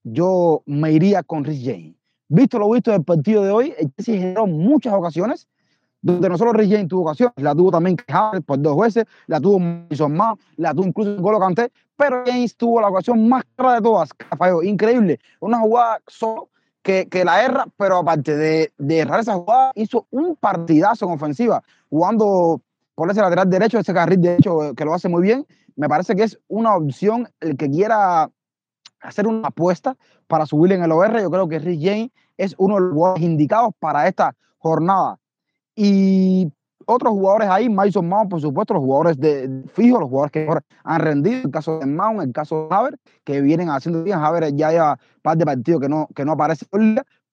yo 0.05 0.63
me 0.67 0.93
iría 0.93 1.25
con 1.25 1.45
Rich 1.45 1.65
James. 1.65 1.95
Visto 2.29 2.61
lo 2.61 2.71
visto 2.71 2.93
del 2.93 3.03
partido 3.03 3.43
de 3.43 3.51
hoy, 3.51 3.75
el 3.77 3.93
Chelsea 3.97 4.21
generó 4.21 4.47
muchas 4.47 4.95
ocasiones 4.95 5.49
donde 6.01 6.29
no 6.29 6.39
solo 6.39 6.53
Rich 6.53 6.71
James 6.71 6.87
tuvo 6.87 7.03
ocasiones, 7.03 7.35
la 7.39 7.57
tuvo 7.57 7.73
también 7.73 7.97
Havertz 8.07 8.47
por 8.47 8.63
dos 8.63 8.79
veces, 8.79 9.05
la 9.27 9.41
tuvo 9.41 9.59
Mason 9.59 10.15
Mount, 10.15 10.41
la 10.59 10.73
tuvo 10.73 10.87
incluso 10.87 11.17
Golo 11.17 11.41
Canté, 11.41 11.73
pero 11.97 12.23
James 12.25 12.57
tuvo 12.57 12.81
la 12.81 12.87
ocasión 12.87 13.29
más 13.29 13.43
clara 13.57 13.75
de 13.75 13.83
todas, 13.83 14.11
falló, 14.39 14.63
increíble, 14.63 15.19
una 15.41 15.59
jugada 15.59 16.01
solo 16.07 16.51
que, 16.89 17.07
que, 17.09 17.23
la 17.23 17.45
erra, 17.45 17.67
pero 17.77 17.99
aparte 17.99 18.35
de, 18.35 18.73
de 18.79 18.99
errar 19.01 19.21
esa 19.21 19.35
jugada, 19.35 19.73
hizo 19.75 20.07
un 20.11 20.37
partidazo 20.37 21.05
en 21.05 21.13
ofensiva, 21.13 21.63
jugando 21.91 22.63
por 22.95 23.11
ese 23.11 23.21
lateral 23.21 23.51
derecho, 23.51 23.79
ese 23.79 23.93
carril 23.93 24.23
derecho 24.23 24.75
que 24.75 24.87
lo 24.87 24.95
hace 24.95 25.11
muy 25.11 25.23
bien, 25.23 25.47
me 25.77 25.87
parece 25.87 26.17
que 26.17 26.23
es 26.23 26.39
una 26.49 26.75
opción 26.75 27.29
el 27.41 27.59
que 27.59 27.71
quiera 27.71 28.31
hacer 29.01 29.27
una 29.27 29.49
apuesta 29.49 29.99
para 30.27 30.47
subir 30.47 30.73
en 30.73 30.83
el 30.83 30.91
OR. 30.91 31.21
Yo 31.21 31.31
creo 31.31 31.47
que 31.47 31.59
Rich 31.59 31.85
James 31.85 32.11
es 32.39 32.55
uno 32.57 32.77
de 32.77 32.81
los 32.81 32.93
jugadores 32.95 33.23
indicados 33.23 33.75
para 33.79 34.09
esta 34.09 34.35
jornada. 34.57 35.19
Y 35.77 36.51
otros 36.91 37.13
jugadores 37.13 37.49
ahí, 37.51 37.69
Mason 37.69 38.09
Mount, 38.09 38.31
por 38.31 38.41
supuesto, 38.41 38.73
los 38.73 38.83
jugadores 38.83 39.19
de, 39.19 39.63
fijos, 39.75 40.01
los 40.01 40.09
jugadores 40.09 40.33
que 40.33 40.49
han 40.85 41.01
rendido, 41.01 41.43
el 41.45 41.51
caso 41.51 41.79
de 41.79 41.87
Mount, 41.87 42.23
el 42.23 42.33
caso 42.33 42.67
de 42.69 42.75
Haver, 42.75 42.99
que 43.25 43.43
vienen 43.43 43.69
haciendo 43.69 44.03
bien. 44.03 44.19
Haver 44.19 44.55
ya 44.55 44.71
lleva 44.71 44.99
par 45.21 45.37
de 45.37 45.45
partidos 45.45 45.83
que 45.83 45.89
no, 45.89 46.09
que 46.15 46.25
no 46.25 46.33
aparece, 46.33 46.67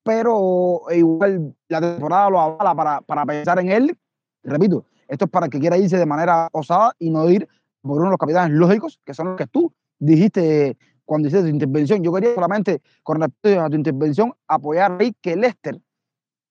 pero 0.03 0.81
igual 0.91 1.55
la 1.69 1.79
temporada 1.79 2.29
lo 2.29 2.39
avala 2.41 2.75
para, 2.75 3.01
para 3.01 3.25
pensar 3.25 3.59
en 3.59 3.71
él. 3.71 3.97
Repito, 4.43 4.85
esto 5.07 5.25
es 5.25 5.31
para 5.31 5.47
que 5.47 5.57
quiera 5.57 5.77
irse 5.77 5.97
de 5.97 6.05
manera 6.05 6.49
osada 6.51 6.93
y 6.99 7.09
no 7.09 7.29
ir 7.29 7.47
por 7.81 7.97
uno 7.97 8.05
de 8.05 8.09
los 8.11 8.19
capitanes 8.19 8.57
lógicos, 8.57 8.99
que 9.05 9.13
son 9.13 9.27
los 9.27 9.37
que 9.37 9.47
tú 9.47 9.71
dijiste 9.99 10.77
cuando 11.05 11.29
hiciste 11.29 11.47
tu 11.47 11.53
intervención. 11.53 12.03
Yo 12.03 12.11
quería 12.11 12.35
solamente, 12.35 12.81
con 13.03 13.21
respecto 13.21 13.61
a 13.61 13.69
tu 13.69 13.75
intervención, 13.77 14.33
apoyar 14.49 14.97
ahí 14.99 15.15
que 15.21 15.37
Lester, 15.37 15.75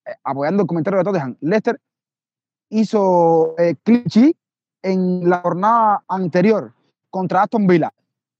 eh, 0.05 0.11
apoyando 0.23 0.63
el 0.63 0.67
comentario 0.67 0.97
de 0.97 1.03
Tottenham, 1.03 1.37
Lester 1.41 1.79
hizo 2.79 3.55
eh, 3.57 3.75
cliché 3.83 4.35
en 4.81 5.29
la 5.29 5.39
jornada 5.39 6.03
anterior 6.07 6.73
contra 7.09 7.43
Aston 7.43 7.67
Villa, 7.67 7.93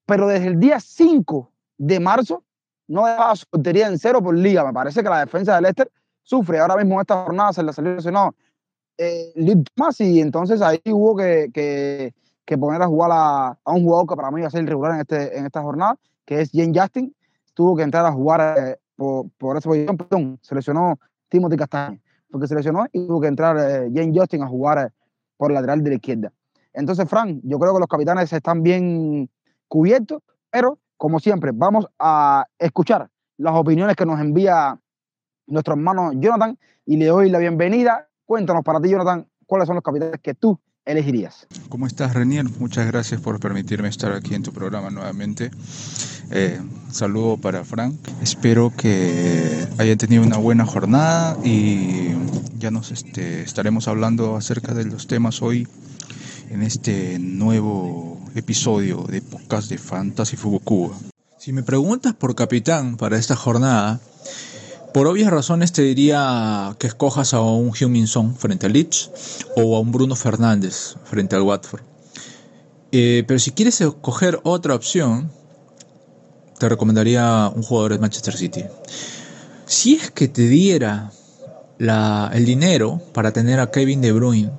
pero 0.06 0.28
desde 0.28 0.48
el 0.48 0.60
día 0.60 0.80
5 0.80 1.52
de 1.78 2.00
marzo 2.00 2.44
no 2.88 3.06
dejaba 3.06 3.36
su 3.36 3.46
portería 3.48 3.88
en 3.88 3.98
cero 3.98 4.22
por 4.22 4.38
liga. 4.38 4.64
Me 4.64 4.74
parece 4.74 5.02
que 5.02 5.10
la 5.10 5.20
defensa 5.20 5.56
de 5.56 5.62
Leicester 5.62 5.92
sufre. 6.24 6.60
Ahora 6.60 6.76
mismo 6.76 7.02
esta 7.02 7.24
jornada 7.24 7.54
se 7.54 7.64
le 7.64 7.74
salió 7.74 7.96
lesionado 7.96 8.36
eh, 8.98 9.34
más 9.76 10.00
y 10.00 10.22
entonces 10.22 10.62
ahí 10.62 10.80
hubo 10.86 11.16
que, 11.16 11.50
que, 11.54 12.14
que 12.46 12.58
poner 12.58 12.82
a 12.82 12.88
jugar 12.88 13.12
a, 13.12 13.48
a, 13.64 13.72
un 13.72 13.84
jugador 13.84 14.08
que 14.08 14.16
para 14.16 14.32
mí 14.32 14.42
va 14.42 14.48
a 14.48 14.52
ser 14.52 14.64
irregular 14.64 14.94
en, 14.94 15.02
este, 15.02 15.38
en 15.38 15.46
esta 15.46 15.62
jornada, 15.62 15.98
que 16.26 16.42
es 16.42 16.52
Jane 16.54 16.72
Justin. 16.74 17.16
Tuvo 17.54 17.76
que 17.76 17.84
entrar 17.84 18.06
a 18.06 18.12
jugar 18.12 18.58
eh, 18.58 18.78
por, 18.96 19.30
por 19.38 19.58
esa 19.58 19.70
posición, 19.70 19.98
perdón, 19.98 20.40
se 20.42 20.56
lesionó 20.56 21.00
Timothy 21.30 21.58
Castaño, 21.58 22.00
porque 22.36 22.48
se 22.48 22.56
lesionó 22.56 22.86
y 22.92 23.08
tuvo 23.08 23.22
que 23.22 23.30
entrar 23.30 23.56
eh, 23.58 23.90
Jane 23.96 24.12
Justin 24.14 24.44
a 24.44 24.48
jugar 24.48 24.78
eh, 24.78 24.90
por 25.38 25.54
lateral 25.54 25.82
de 25.82 25.92
la 25.92 25.96
izquierda. 25.96 26.34
Entonces, 26.74 27.08
Frank, 27.08 27.40
yo 27.44 27.58
creo 27.58 27.74
que 27.74 27.80
los 27.80 27.88
capitanes 27.88 28.34
están 28.34 28.62
bien 28.62 29.30
cubiertos, 29.70 30.22
pero 30.50 30.78
como 30.98 31.22
siempre, 31.22 31.52
vamos 31.54 31.88
a 31.98 32.46
escuchar 32.60 33.10
las 33.38 33.56
opiniones 33.56 33.96
que 33.96 34.06
nos 34.06 34.20
envía 34.20 34.78
nuestro 35.48 35.76
hermano 35.76 36.12
Jonathan 36.12 36.60
y 36.86 36.98
le 36.98 37.06
doy 37.06 37.30
la 37.30 37.40
bienvenida. 37.40 38.10
Cuéntanos 38.26 38.66
para 38.66 38.82
ti, 38.82 38.90
Jonathan, 38.90 39.26
cuáles 39.46 39.68
son 39.68 39.76
los 39.76 39.84
capitanes 39.84 40.20
que 40.22 40.34
tú 40.34 40.60
elegirías. 40.86 41.48
¿Cómo 41.70 41.88
estás, 41.88 42.14
Renier? 42.14 42.46
Muchas 42.60 42.88
gracias 42.88 43.20
por 43.20 43.40
permitirme 43.40 43.90
estar 43.90 44.14
aquí 44.14 44.36
en 44.36 44.44
tu 44.44 44.54
programa 44.54 44.90
nuevamente. 44.90 45.52
Eh, 46.32 46.60
saludo 46.92 47.38
para 47.38 47.64
Frank. 47.64 47.96
Espero 48.22 48.72
que 48.76 49.68
hayan 49.78 49.98
tenido 49.98 50.24
una 50.24 50.38
buena 50.38 50.66
jornada 50.66 51.38
y 51.44 52.10
ya 52.60 52.72
nos 52.72 52.92
este, 52.92 53.42
estaremos 53.42 53.88
hablando 53.88 54.36
acerca 54.36 54.74
de 54.74 54.86
los 54.86 55.08
temas 55.08 55.42
hoy 55.42 55.68
en 56.50 56.62
este 56.62 57.20
nuevo 57.20 58.24
episodio 58.36 59.04
de 59.04 59.22
podcast 59.22 59.70
de 59.70 59.78
Fantasy 59.78 60.38
Fútbol 60.38 60.62
Cuba. 60.62 60.98
Si 61.38 61.54
me 61.54 61.64
preguntas 61.64 62.14
por 62.14 62.36
capitán 62.36 62.98
para 62.98 63.18
esta 63.18 63.36
jornada, 63.36 64.00
por 64.96 65.08
obvias 65.08 65.30
razones 65.30 65.74
te 65.74 65.82
diría 65.82 66.74
que 66.80 66.88
escojas 66.88 67.34
a 67.34 67.42
un 67.42 67.74
Huminson 67.78 68.34
frente 68.34 68.66
al 68.66 68.72
Leeds 68.72 69.12
o 69.58 69.76
a 69.76 69.82
un 69.82 69.92
Bruno 69.92 70.16
Fernández 70.16 70.96
frente 71.04 71.36
al 71.36 71.42
Watford. 71.42 71.82
Eh, 72.94 73.26
pero 73.28 73.38
si 73.38 73.52
quieres 73.52 73.82
escoger 73.82 74.40
otra 74.44 74.74
opción, 74.74 75.30
te 76.60 76.70
recomendaría 76.70 77.52
un 77.54 77.62
jugador 77.62 77.92
de 77.92 78.00
Manchester 78.00 78.38
City. 78.38 78.64
Si 79.66 79.96
es 79.96 80.12
que 80.12 80.30
te 80.30 80.48
diera 80.48 81.12
el 81.78 82.46
dinero 82.46 83.02
para 83.12 83.34
tener 83.34 83.60
a 83.60 83.72
Kevin 83.72 84.00
De 84.00 84.14
Bruyne, 84.14 84.54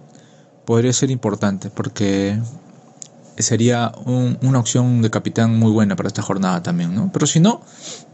podría 0.67 0.93
ser 0.93 1.11
importante 1.11 1.71
porque 1.71 2.39
sería 3.43 3.93
un, 4.05 4.39
una 4.43 4.59
opción 4.59 5.03
de 5.03 5.11
capitán 5.11 5.59
muy 5.59 5.71
buena 5.71 5.97
para 5.97 6.09
esta 6.09 6.23
jornada 6.23 6.63
también, 6.63 6.95
¿no? 6.95 7.11
Pero 7.13 7.27
si 7.27 7.41
no, 7.41 7.63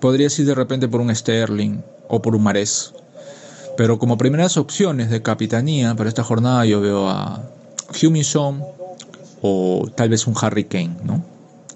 podrías 0.00 0.38
ir 0.38 0.46
de 0.46 0.54
repente 0.54 0.88
por 0.88 1.00
un 1.00 1.14
Sterling 1.14 1.82
o 2.08 2.22
por 2.22 2.34
un 2.34 2.42
Mares. 2.42 2.92
Pero 3.76 3.98
como 3.98 4.18
primeras 4.18 4.56
opciones 4.56 5.10
de 5.10 5.22
capitanía 5.22 5.94
para 5.94 6.08
esta 6.08 6.22
jornada 6.22 6.64
yo 6.66 6.80
veo 6.80 7.08
a 7.08 7.42
Huminson 8.02 8.62
o 9.40 9.90
tal 9.94 10.08
vez 10.08 10.26
un 10.26 10.34
Harry 10.40 10.64
Kane, 10.64 10.96
¿no? 11.04 11.24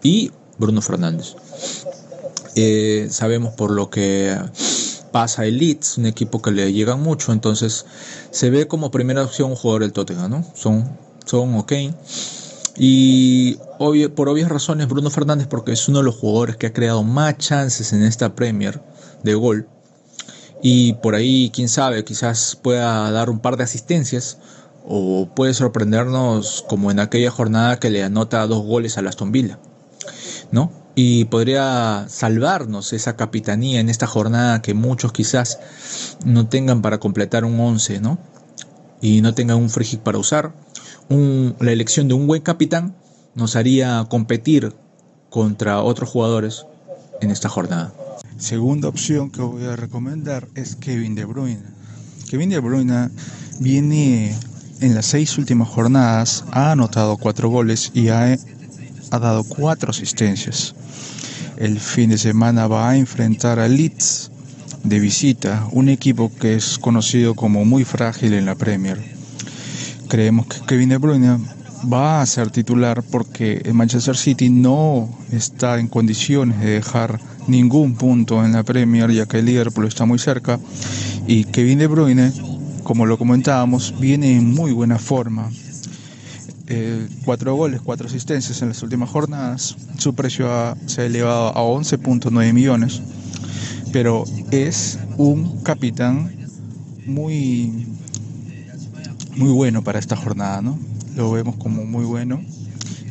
Y 0.03 0.31
Bruno 0.59 0.83
Fernández. 0.83 1.35
Eh, 2.55 3.09
sabemos 3.11 3.55
por 3.55 3.71
lo 3.71 3.91
que 3.91 4.37
pasa 5.13 5.47
el 5.47 5.59
Leeds, 5.59 5.99
un 5.99 6.07
equipo 6.07 6.41
que 6.43 6.51
le 6.51 6.73
llegan 6.73 7.03
mucho, 7.03 7.33
entonces 7.33 7.87
se 8.31 8.51
ve 8.51 8.69
como 8.69 8.91
primera 8.91 9.25
opción 9.25 9.51
un 9.51 9.57
jugador 9.57 9.83
del 9.83 9.93
Tottenham, 9.93 10.31
¿no? 10.31 10.45
Son, 10.55 10.97
son 11.25 11.55
ok. 11.57 11.73
Y 12.79 13.55
por 14.17 14.29
obvias 14.29 14.51
razones 14.51 14.89
Bruno 14.89 15.11
Fernández 15.11 15.47
porque 15.47 15.73
es 15.73 15.89
uno 15.89 15.99
de 15.99 16.05
los 16.05 16.17
jugadores 16.17 16.57
que 16.57 16.67
ha 16.67 16.73
creado 16.73 17.03
más 17.03 17.39
chances 17.39 17.93
en 17.93 18.03
esta 18.03 18.35
Premier 18.35 18.83
de 19.23 19.35
gol. 19.35 19.69
Y 20.63 20.95
por 20.95 21.15
ahí, 21.15 21.51
quién 21.55 21.69
sabe, 21.69 22.05
quizás 22.05 22.59
pueda 22.61 23.11
dar 23.11 23.31
un 23.31 23.41
par 23.41 23.57
de 23.57 23.65
asistencias 23.65 24.39
o 24.89 25.29
puede 25.35 25.55
sorprendernos 25.55 26.65
como 26.69 26.91
en 26.91 27.01
aquella 27.01 27.31
jornada 27.31 27.79
que 27.79 27.91
le 27.91 28.03
anota 28.03 28.47
dos 28.47 28.65
goles 28.65 28.99
a 28.99 29.01
Aston 29.01 29.33
Villa. 29.33 29.59
¿No? 30.53 30.71
y 30.99 31.27
podría 31.27 32.07
salvarnos 32.09 32.95
esa 32.95 33.17
capitanía 33.17 33.81
en 33.81 33.91
esta 33.91 34.07
jornada 34.07 34.63
que 34.63 34.73
muchos 34.73 35.13
quizás 35.13 35.61
no 36.25 36.49
tengan 36.49 36.81
para 36.81 36.99
completar 36.99 37.45
un 37.45 37.61
11, 37.61 38.01
¿no? 38.01 38.19
Y 39.03 39.21
no 39.21 39.35
tengan 39.35 39.59
un 39.59 39.69
free 39.69 40.01
para 40.03 40.17
usar. 40.17 40.53
La 41.09 41.73
elección 41.73 42.09
de 42.09 42.15
un 42.15 42.27
buen 42.27 42.43
capitán 42.43 42.97
nos 43.35 43.55
haría 43.55 44.05
competir 44.09 44.75
contra 45.31 45.83
otros 45.83 46.11
jugadores 46.11 46.67
en 47.21 47.31
esta 47.31 47.49
jornada. 47.49 47.93
Segunda 48.39 48.89
opción 48.89 49.31
que 49.31 49.43
voy 49.43 49.65
a 49.65 49.77
recomendar 49.77 50.49
es 50.55 50.77
Kevin 50.77 51.15
De 51.15 51.25
Bruyne. 51.25 51.63
Kevin 52.29 52.51
De 52.51 52.59
Bruyne 52.59 53.11
viene 53.61 54.37
en 54.81 54.95
las 54.95 55.07
seis 55.07 55.39
últimas 55.39 55.69
jornadas, 55.69 56.45
ha 56.51 56.73
anotado 56.73 57.17
cuatro 57.17 57.49
goles 57.49 57.91
y 57.95 58.09
ha, 58.09 58.37
ha 59.11 59.19
dado 59.19 59.45
cuatro 59.45 59.91
asistencias. 59.91 60.75
El 61.57 61.81
fin 61.81 62.11
de 62.11 62.19
semana 62.19 62.67
va 62.67 62.91
a 62.91 62.97
enfrentar 62.97 63.59
a 63.59 63.69
Leeds 63.69 64.31
de 64.83 65.01
visita, 65.01 65.67
un 65.73 65.89
equipo 65.89 66.31
que 66.39 66.55
es 66.55 66.79
conocido 66.79 67.35
como 67.35 67.65
muy 67.65 67.85
frágil 67.85 68.35
en 68.35 68.45
la 68.45 68.55
Premier. 68.55 69.16
Creemos 70.09 70.47
que 70.47 70.61
Kevin 70.67 70.91
De 70.91 70.99
Bruyne 70.99 71.39
va 71.93 72.21
a 72.21 72.27
ser 72.27 72.51
titular 72.51 73.03
porque 73.03 73.63
el 73.65 73.75
Manchester 73.75 74.17
City 74.17 74.51
no 74.51 75.09
está 75.33 75.79
en 75.79 75.89
condiciones 75.89 76.61
de 76.61 76.71
dejar 76.71 77.21
ningún 77.49 77.95
punto 77.95 78.45
en 78.45 78.53
la 78.53 78.63
Premier 78.63 79.11
ya 79.11 79.27
que 79.27 79.39
el 79.39 79.47
Liverpool 79.47 79.87
está 79.87 80.05
muy 80.05 80.19
cerca. 80.19 80.59
Y 81.27 81.45
Kevin 81.45 81.79
De 81.79 81.87
Bruyne, 81.87 82.33
como 82.83 83.07
lo 83.07 83.19
comentábamos, 83.19 83.95
viene 83.99 84.37
en 84.37 84.55
muy 84.55 84.73
buena 84.73 84.99
forma. 84.99 85.51
Eh, 86.69 87.09
cuatro 87.25 87.55
goles, 87.55 87.81
cuatro 87.81 88.09
asistencias 88.09 88.61
en 88.63 88.69
las 88.69 88.83
últimas 88.83 89.11
jornadas. 89.11 89.77
Su 89.99 90.15
precio 90.15 90.49
se 90.87 91.03
ha 91.03 91.05
elevado 91.05 91.49
a 91.49 91.63
11.9 91.63 92.53
millones, 92.53 93.01
pero 93.93 94.25
es 94.51 94.99
un 95.17 95.63
capitán 95.63 96.33
muy, 97.07 97.87
muy 99.37 99.51
bueno 99.51 99.83
para 99.83 99.99
esta 99.99 100.17
jornada, 100.17 100.63
¿no? 100.63 100.79
Lo 101.15 101.31
vemos 101.31 101.57
como 101.57 101.85
muy 101.85 102.05
bueno. 102.05 102.41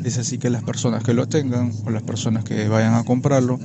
Es 0.03 0.17
así 0.17 0.37
que 0.37 0.49
las 0.49 0.63
personas 0.63 1.03
que 1.03 1.13
lo 1.13 1.27
tengan 1.27 1.71
o 1.85 1.89
las 1.89 2.03
personas 2.03 2.43
que 2.43 2.67
vayan 2.67 2.95
a 2.95 3.03
comprarlo, 3.03 3.59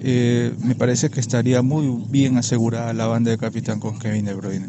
eh, 0.00 0.52
me 0.62 0.74
parece 0.74 1.10
que 1.10 1.20
estaría 1.20 1.62
muy 1.62 2.04
bien 2.10 2.36
asegurada 2.38 2.92
la 2.92 3.06
banda 3.06 3.30
de 3.30 3.38
capitán 3.38 3.80
con 3.80 3.98
Kevin 3.98 4.24
De 4.24 4.34
Bruyne. 4.34 4.66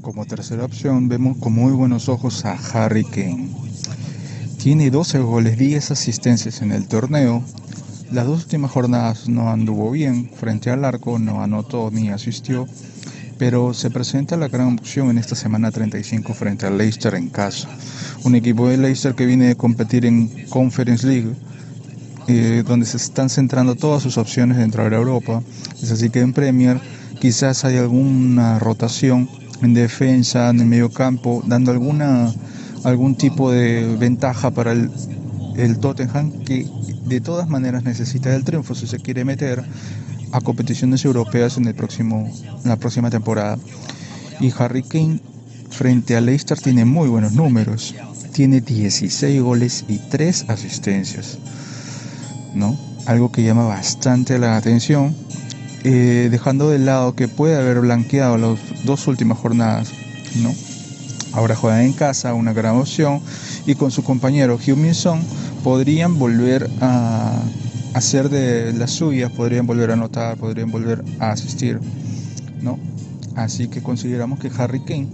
Como 0.00 0.26
tercera 0.26 0.64
opción 0.64 1.08
vemos 1.08 1.36
con 1.38 1.52
muy 1.52 1.72
buenos 1.72 2.08
ojos 2.08 2.44
a 2.44 2.52
Harry 2.52 3.04
Kane. 3.04 3.48
Tiene 4.58 4.90
12 4.90 5.18
goles, 5.20 5.58
10 5.58 5.90
asistencias 5.90 6.62
en 6.62 6.72
el 6.72 6.86
torneo. 6.86 7.42
Las 8.12 8.26
dos 8.26 8.42
últimas 8.42 8.70
jornadas 8.70 9.28
no 9.28 9.50
anduvo 9.50 9.90
bien, 9.90 10.30
frente 10.34 10.70
al 10.70 10.84
arco 10.84 11.18
no 11.18 11.42
anotó 11.42 11.90
ni 11.90 12.10
asistió, 12.10 12.66
pero 13.42 13.74
se 13.74 13.90
presenta 13.90 14.36
la 14.36 14.46
gran 14.46 14.78
opción 14.78 15.10
en 15.10 15.18
esta 15.18 15.34
semana 15.34 15.72
35 15.72 16.32
frente 16.32 16.64
al 16.64 16.78
Leicester 16.78 17.12
en 17.16 17.28
casa. 17.28 17.68
Un 18.22 18.36
equipo 18.36 18.68
de 18.68 18.76
Leicester 18.76 19.16
que 19.16 19.26
viene 19.26 19.50
a 19.50 19.54
competir 19.56 20.06
en 20.06 20.46
Conference 20.48 21.04
League 21.04 21.32
eh, 22.28 22.62
donde 22.64 22.86
se 22.86 22.98
están 22.98 23.28
centrando 23.28 23.74
todas 23.74 24.00
sus 24.00 24.16
opciones 24.16 24.58
de 24.58 24.68
la 24.68 24.96
Europa. 24.96 25.42
Es 25.82 25.90
así 25.90 26.08
que 26.08 26.20
en 26.20 26.32
Premier 26.32 26.80
quizás 27.20 27.64
hay 27.64 27.78
alguna 27.78 28.60
rotación 28.60 29.28
en 29.60 29.74
defensa, 29.74 30.48
en 30.50 30.60
el 30.60 30.66
medio 30.66 30.92
campo, 30.92 31.42
dando 31.44 31.72
alguna, 31.72 32.32
algún 32.84 33.16
tipo 33.16 33.50
de 33.50 33.96
ventaja 33.98 34.52
para 34.52 34.70
el, 34.70 34.88
el 35.56 35.80
Tottenham 35.80 36.30
que 36.44 36.64
de 37.06 37.20
todas 37.20 37.48
maneras 37.48 37.82
necesita 37.82 38.32
el 38.36 38.44
triunfo 38.44 38.76
si 38.76 38.86
se 38.86 39.00
quiere 39.00 39.24
meter 39.24 39.64
a 40.32 40.40
competiciones 40.40 41.04
europeas 41.04 41.56
en, 41.56 41.66
el 41.66 41.74
próximo, 41.74 42.28
en 42.62 42.68
la 42.68 42.76
próxima 42.76 43.10
temporada. 43.10 43.58
Y 44.40 44.52
Harry 44.58 44.82
Kane 44.82 45.20
frente 45.70 46.16
a 46.16 46.20
Leicester 46.20 46.58
tiene 46.58 46.84
muy 46.84 47.08
buenos 47.08 47.32
números. 47.32 47.94
Tiene 48.32 48.60
16 48.60 49.42
goles 49.42 49.84
y 49.88 49.98
3 49.98 50.46
asistencias. 50.48 51.38
¿no? 52.54 52.76
Algo 53.06 53.32
que 53.32 53.42
llama 53.42 53.66
bastante 53.66 54.38
la 54.38 54.56
atención, 54.56 55.14
eh, 55.84 56.28
dejando 56.30 56.70
de 56.70 56.78
lado 56.78 57.14
que 57.14 57.28
puede 57.28 57.56
haber 57.56 57.80
blanqueado 57.80 58.36
las 58.38 58.58
dos 58.84 59.06
últimas 59.08 59.38
jornadas, 59.38 59.90
¿no? 60.36 60.54
Ahora 61.32 61.56
juegan 61.56 61.80
en 61.80 61.92
casa, 61.94 62.34
una 62.34 62.52
gran 62.52 62.76
opción, 62.76 63.20
y 63.66 63.74
con 63.74 63.90
su 63.90 64.04
compañero 64.04 64.56
Hugh 64.56 64.76
Minson 64.76 65.20
podrían 65.64 66.18
volver 66.18 66.70
a 66.80 67.40
hacer 67.94 68.28
de 68.28 68.72
las 68.72 68.90
suyas, 68.90 69.30
podrían 69.32 69.66
volver 69.66 69.90
a 69.90 69.94
anotar, 69.94 70.36
podrían 70.36 70.70
volver 70.70 71.04
a 71.18 71.32
asistir, 71.32 71.80
¿no? 72.60 72.78
Así 73.36 73.68
que 73.68 73.82
consideramos 73.82 74.38
que 74.38 74.50
Harry 74.56 74.80
Kane 74.84 75.08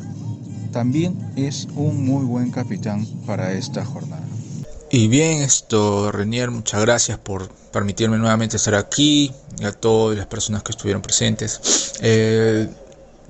también 0.73 1.17
es 1.37 1.69
un 1.75 2.05
muy 2.05 2.25
buen 2.25 2.51
capitán 2.51 3.07
para 3.27 3.53
esta 3.53 3.85
jornada. 3.85 4.23
Y 4.91 5.09
bien, 5.09 5.43
esto, 5.43 6.11
Renier, 6.13 6.51
muchas 6.51 6.81
gracias 6.81 7.19
por 7.19 7.49
permitirme 7.73 8.17
nuevamente 8.17 8.57
estar 8.57 8.75
aquí 8.75 9.33
y 9.61 9.65
a 9.65 9.73
todas 9.73 10.17
las 10.17 10.27
personas 10.27 10.63
que 10.63 10.73
estuvieron 10.73 11.03
presentes. 11.03 11.93
Eh, 12.01 12.69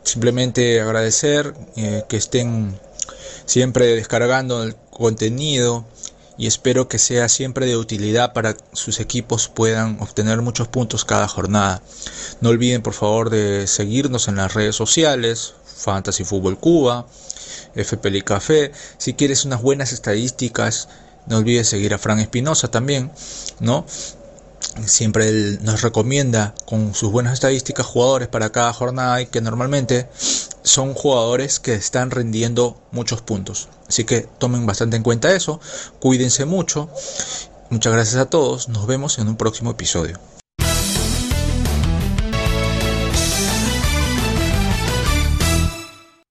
simplemente 0.04 0.80
agradecer 0.80 1.54
eh, 1.76 2.04
que 2.08 2.16
estén 2.16 2.78
siempre 3.44 3.86
descargando 3.86 4.62
el 4.62 4.76
contenido 4.90 5.84
y 6.38 6.46
espero 6.46 6.88
que 6.88 6.98
sea 6.98 7.28
siempre 7.28 7.66
de 7.66 7.76
utilidad 7.76 8.32
para 8.32 8.54
que 8.54 8.62
sus 8.72 9.00
equipos 9.00 9.48
puedan 9.48 10.00
obtener 10.00 10.40
muchos 10.40 10.68
puntos 10.68 11.04
cada 11.04 11.28
jornada. 11.28 11.82
No 12.40 12.48
olviden 12.48 12.80
por 12.82 12.94
favor 12.94 13.28
de 13.28 13.66
seguirnos 13.66 14.28
en 14.28 14.36
las 14.36 14.54
redes 14.54 14.76
sociales, 14.76 15.54
Fantasy 15.76 16.24
Fútbol 16.24 16.58
Cuba, 16.58 17.06
FPL 17.74 18.22
Café, 18.24 18.72
si 18.96 19.14
quieres 19.14 19.44
unas 19.44 19.60
buenas 19.60 19.92
estadísticas 19.92 20.88
no 21.28 21.36
olvides 21.36 21.68
seguir 21.68 21.92
a 21.92 21.98
Fran 21.98 22.20
Espinosa 22.20 22.68
también, 22.68 23.10
¿no? 23.60 23.84
Siempre 24.86 25.58
nos 25.60 25.82
recomienda 25.82 26.54
con 26.64 26.94
sus 26.94 27.10
buenas 27.10 27.34
estadísticas 27.34 27.84
jugadores 27.84 28.28
para 28.28 28.50
cada 28.50 28.72
jornada 28.72 29.20
y 29.20 29.26
que 29.26 29.40
normalmente 29.40 30.08
son 30.68 30.94
jugadores 30.94 31.58
que 31.60 31.74
están 31.74 32.10
rindiendo 32.10 32.76
muchos 32.92 33.22
puntos. 33.22 33.68
Así 33.88 34.04
que 34.04 34.22
tomen 34.38 34.66
bastante 34.66 34.96
en 34.96 35.02
cuenta 35.02 35.32
eso, 35.34 35.60
cuídense 35.98 36.44
mucho. 36.44 36.90
Muchas 37.70 37.92
gracias 37.92 38.20
a 38.20 38.30
todos, 38.30 38.68
nos 38.68 38.86
vemos 38.86 39.18
en 39.18 39.28
un 39.28 39.36
próximo 39.36 39.70
episodio. 39.70 40.18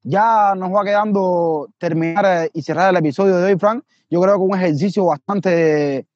Ya 0.04 0.54
nos 0.56 0.74
va 0.74 0.86
quedando 0.86 1.70
terminar 1.78 2.46
eh, 2.46 2.52
y 2.54 2.62
cerrar 2.62 2.92
el 2.92 2.98
episodio 2.98 3.38
de 3.38 3.52
hoy, 3.52 3.60
Frank 3.60 3.84
yo 4.10 4.22
creo 4.22 4.36
que 4.36 4.42
un 4.42 4.56
ejercicio 4.56 5.06
bastante 5.06 6.08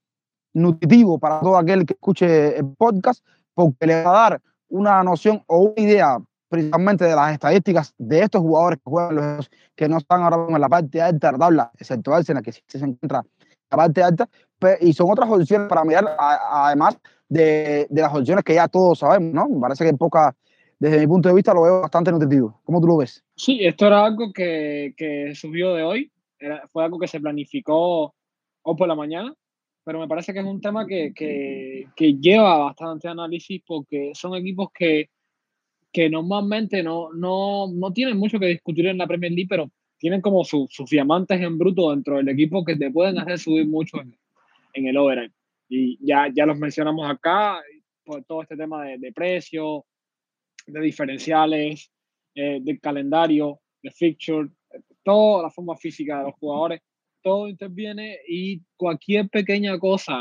nutritivo 0.53 1.19
para 1.19 1.39
todo 1.39 1.57
aquel 1.57 1.85
que 1.85 1.93
escuche 1.93 2.57
el 2.57 2.73
podcast, 2.77 3.25
porque 3.53 3.85
le 3.85 4.03
va 4.03 4.09
a 4.11 4.29
dar 4.29 4.41
una 4.69 5.03
noción 5.03 5.43
o 5.47 5.59
una 5.59 5.81
idea 5.81 6.17
principalmente 6.51 7.05
de 7.05 7.15
las 7.15 7.31
estadísticas 7.31 7.95
de 7.97 8.23
estos 8.23 8.41
jugadores 8.41 8.77
que 8.79 8.91
juegan 8.91 9.15
los 9.15 9.49
que 9.73 9.87
no 9.87 9.97
están 9.97 10.21
ahora 10.21 10.53
en 10.53 10.59
la 10.59 10.67
parte 10.67 11.01
alta 11.01 11.27
de 11.27 11.31
la 11.31 11.39
tabla, 11.39 11.71
excepto 11.79 12.13
Arsenal, 12.13 12.43
que 12.43 12.51
sí 12.51 12.61
se 12.67 12.77
encuentra 12.79 13.19
en 13.19 13.67
la 13.71 13.77
parte 13.77 14.03
alta, 14.03 14.29
y 14.81 14.91
son 14.91 15.09
otras 15.09 15.29
opciones 15.31 15.69
para 15.69 15.85
mirar, 15.85 16.13
además 16.19 16.99
de, 17.29 17.87
de, 17.89 18.01
las 18.01 18.13
opciones 18.13 18.43
que 18.43 18.55
ya 18.55 18.67
todos 18.67 18.99
sabemos, 18.99 19.33
¿no? 19.33 19.47
Me 19.47 19.61
parece 19.61 19.85
que 19.85 19.91
en 19.91 19.97
poca, 19.97 20.35
desde 20.77 20.99
mi 20.99 21.07
punto 21.07 21.29
de 21.29 21.35
vista, 21.35 21.53
lo 21.53 21.61
veo 21.61 21.81
bastante 21.81 22.11
nutritivo. 22.11 22.59
¿Cómo 22.65 22.81
tú 22.81 22.87
lo 22.87 22.97
ves? 22.97 23.23
Sí, 23.33 23.59
esto 23.61 23.87
era 23.87 24.03
algo 24.03 24.33
que, 24.33 24.93
que 24.97 25.33
subió 25.33 25.73
de 25.73 25.83
hoy, 25.83 26.11
fue 26.73 26.83
algo 26.83 26.99
que 26.99 27.07
se 27.07 27.21
planificó 27.21 28.13
hoy 28.63 28.75
por 28.75 28.89
la 28.89 28.95
mañana, 28.95 29.33
pero 29.85 29.99
me 29.99 30.07
parece 30.09 30.33
que 30.33 30.39
es 30.39 30.45
un 30.45 30.59
tema 30.59 30.85
que, 30.85 31.13
que, 31.15 31.87
que 31.95 32.15
lleva 32.15 32.57
bastante 32.57 33.07
análisis 33.07 33.63
porque 33.65 34.11
son 34.13 34.35
equipos 34.35 34.67
que, 34.73 35.09
que 35.91 36.09
normalmente 36.09 36.83
no, 36.83 37.11
no, 37.13 37.67
no, 37.67 37.91
tienen 37.93 38.17
mucho 38.17 38.39
que 38.39 38.47
discutir 38.47 38.87
en 38.87 38.97
la 38.97 39.07
Premier 39.07 39.31
League, 39.31 39.49
pero 39.49 39.69
tienen 39.97 40.21
como 40.21 40.43
sus 40.43 40.89
diamantes 40.89 41.39
en 41.41 41.57
bruto 41.57 41.91
dentro 41.91 42.17
del 42.17 42.29
equipo 42.29 42.63
que 42.63 42.75
te 42.75 42.89
pueden 42.89 43.19
hacer 43.19 43.37
subir 43.37 43.67
mucho 43.67 44.01
en, 44.01 44.17
en 44.73 44.87
el 44.87 44.97
overall. 44.97 45.31
Y 45.69 45.97
ya, 46.05 46.27
ya 46.33 46.45
los 46.45 46.57
mencionamos 46.57 47.09
acá, 47.09 47.61
por 48.03 48.23
todo 48.23 48.41
este 48.41 48.57
tema 48.57 48.83
de, 48.83 48.97
de 48.97 49.11
precio, 49.11 49.85
de 50.67 50.81
diferenciales, 50.81 51.91
eh, 52.35 52.59
del 52.61 52.79
calendario, 52.79 53.59
de 53.81 53.91
fixture, 53.91 54.49
toda 55.03 55.43
la 55.43 55.49
forma 55.49 55.75
física 55.75 56.19
de 56.19 56.23
los 56.25 56.35
jugadores, 56.35 56.81
todo 57.21 57.47
interviene 57.47 58.17
y 58.27 58.61
cualquier 58.77 59.29
pequeña 59.29 59.77
cosa 59.77 60.15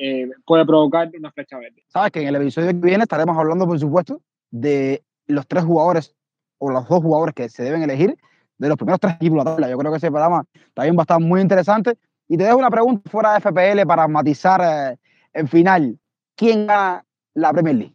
eh, 0.00 0.28
puede 0.44 0.64
provocar 0.64 1.10
una 1.16 1.30
flecha 1.32 1.58
verde. 1.58 1.84
Sabes 1.88 2.12
que 2.12 2.22
en 2.22 2.28
el 2.28 2.36
episodio 2.36 2.68
que 2.68 2.86
viene 2.86 3.02
estaremos 3.02 3.36
hablando, 3.36 3.66
por 3.66 3.78
supuesto, 3.78 4.22
de 4.50 5.02
los 5.30 5.46
tres 5.46 5.64
jugadores 5.64 6.14
o 6.58 6.70
los 6.70 6.88
dos 6.88 7.02
jugadores 7.02 7.34
que 7.34 7.48
se 7.48 7.62
deben 7.62 7.82
elegir 7.82 8.16
de 8.58 8.68
los 8.68 8.76
primeros 8.76 9.00
tres 9.00 9.14
equipos 9.14 9.38
de 9.38 9.44
la 9.44 9.50
tabla. 9.50 9.70
Yo 9.70 9.78
creo 9.78 9.90
que 9.90 9.98
ese 9.98 10.10
programa 10.10 10.44
también 10.74 10.96
va 10.96 11.00
a 11.00 11.04
estar 11.04 11.20
muy 11.20 11.40
interesante. 11.40 11.96
Y 12.28 12.36
te 12.36 12.44
dejo 12.44 12.58
una 12.58 12.70
pregunta 12.70 13.10
fuera 13.10 13.34
de 13.34 13.40
FPL 13.40 13.86
para 13.86 14.06
matizar 14.06 14.60
eh, 14.62 14.98
el 15.32 15.48
final. 15.48 15.98
¿Quién 16.36 16.66
gana 16.66 17.04
la 17.34 17.52
Premier 17.52 17.76
League? 17.76 17.94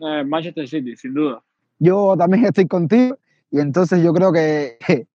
Eh, 0.00 0.24
Manchester 0.24 0.66
City, 0.66 0.96
sin 0.96 1.14
duda. 1.14 1.42
Yo 1.78 2.16
también 2.16 2.44
estoy 2.44 2.66
contigo 2.66 3.18
y 3.50 3.60
entonces 3.60 4.02
yo 4.02 4.12
creo 4.12 4.32
que 4.32 4.78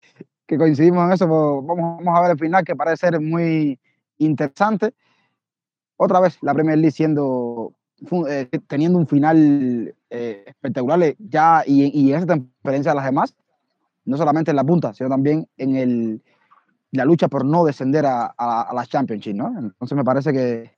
que 0.46 0.58
coincidimos 0.58 1.06
en 1.06 1.14
eso, 1.14 1.28
pues 1.28 1.68
vamos, 1.68 2.04
vamos 2.04 2.20
a 2.20 2.22
ver 2.22 2.32
el 2.32 2.40
final 2.40 2.64
que 2.64 2.76
parece 2.76 3.08
ser 3.08 3.20
muy 3.20 3.80
interesante. 4.18 4.94
Otra 5.98 6.20
vez 6.20 6.38
la 6.42 6.54
Premier 6.54 6.78
League 6.78 6.92
siendo, 6.92 7.74
eh, 8.28 8.50
teniendo 8.68 9.00
un 9.00 9.08
final 9.08 9.96
eh, 10.10 10.44
espectacular 10.46 11.02
eh, 11.04 11.16
ya 11.20 11.64
y, 11.66 11.86
y, 12.00 12.14
esa 12.14 12.36
diferencia 12.36 12.92
de 12.92 12.96
las 12.96 13.06
demás, 13.06 13.36
no 14.06 14.18
solamente 14.18 14.52
en 14.52 14.58
la 14.58 14.64
punta, 14.64 14.94
sino 14.94 15.10
también 15.10 15.48
en 15.58 15.76
el, 15.76 16.22
la 16.92 17.06
lucha 17.06 17.28
por 17.28 17.46
no 17.46 17.64
descender 17.64 18.06
a, 18.06 18.34
a, 18.38 18.62
a 18.64 18.74
la 18.74 18.86
Championship, 18.86 19.36
¿no? 19.36 19.48
Entonces 19.58 19.96
me 19.96 20.04
parece 20.04 20.34
que, 20.34 20.72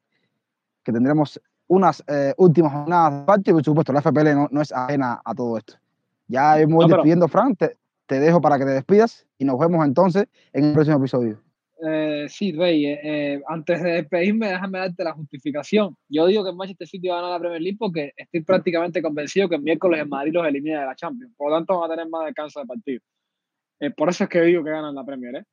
que 0.84 0.92
tendremos 0.92 1.42
unas 1.68 2.04
últimas 2.38 2.72
jornadas 2.72 3.22
de 3.22 3.26
parte 3.26 3.50
y 3.50 3.54
por 3.54 3.64
supuesto 3.64 3.92
la 3.92 4.02
FPL 4.02 4.36
no, 4.36 4.48
no 4.52 4.62
es 4.62 4.72
ajena 4.72 5.20
a 5.26 5.34
todo 5.34 5.58
esto. 5.58 5.74
Ya 6.28 6.56
me 6.58 6.66
voy 6.66 6.88
no, 6.88 6.96
despidiendo, 6.96 7.28
Frank 7.28 7.58
te 8.06 8.20
dejo 8.20 8.40
para 8.40 8.60
que 8.60 8.66
te 8.66 8.72
despidas 8.72 9.26
y 9.40 9.46
nos 9.46 9.58
vemos 9.58 9.84
entonces 9.84 10.28
en 10.54 10.66
el 10.66 10.74
próximo 10.74 10.98
episodio. 10.98 11.40
Eh, 11.84 12.26
sí, 12.30 12.54
Rey, 12.54 12.86
eh, 12.86 13.00
eh, 13.04 13.42
antes 13.48 13.84
de 13.84 13.92
despedirme, 13.92 14.48
déjame 14.48 14.80
darte 14.80 15.04
la 15.04 15.14
justificación. 15.14 15.96
Yo 16.08 16.26
digo 16.26 16.44
que 16.46 16.54
Manchester 16.54 16.88
City 16.88 17.10
va 17.10 17.20
a 17.20 17.22
ganar 17.22 17.32
la 17.34 17.40
Premier 17.40 17.62
League 17.62 17.78
porque 17.78 18.14
estoy 18.16 18.42
prácticamente 18.42 19.02
convencido 19.02 19.50
que 19.50 19.56
el 19.56 19.62
miércoles 19.62 20.02
en 20.02 20.10
Madrid 20.10 20.34
los 20.34 20.48
elimina 20.48 20.82
de 20.82 20.86
la 20.86 20.96
Champions. 20.96 21.34
Por 21.36 21.50
lo 21.50 21.58
tanto, 21.58 21.80
van 21.80 21.92
a 21.92 21.96
tener 21.96 22.10
más 22.10 22.26
descanso 22.26 22.62
de 22.62 22.66
partido. 22.66 23.02
Eh, 23.80 23.92
por 23.92 24.10
eso 24.10 24.24
es 24.24 24.30
que 24.30 24.42
digo 24.42 24.64
que 24.64 24.72
ganan 24.72 24.96
la 24.96 25.04
Premier. 25.04 25.46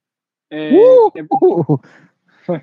¿eh? 0.51 1.11
Uh, 1.11 1.79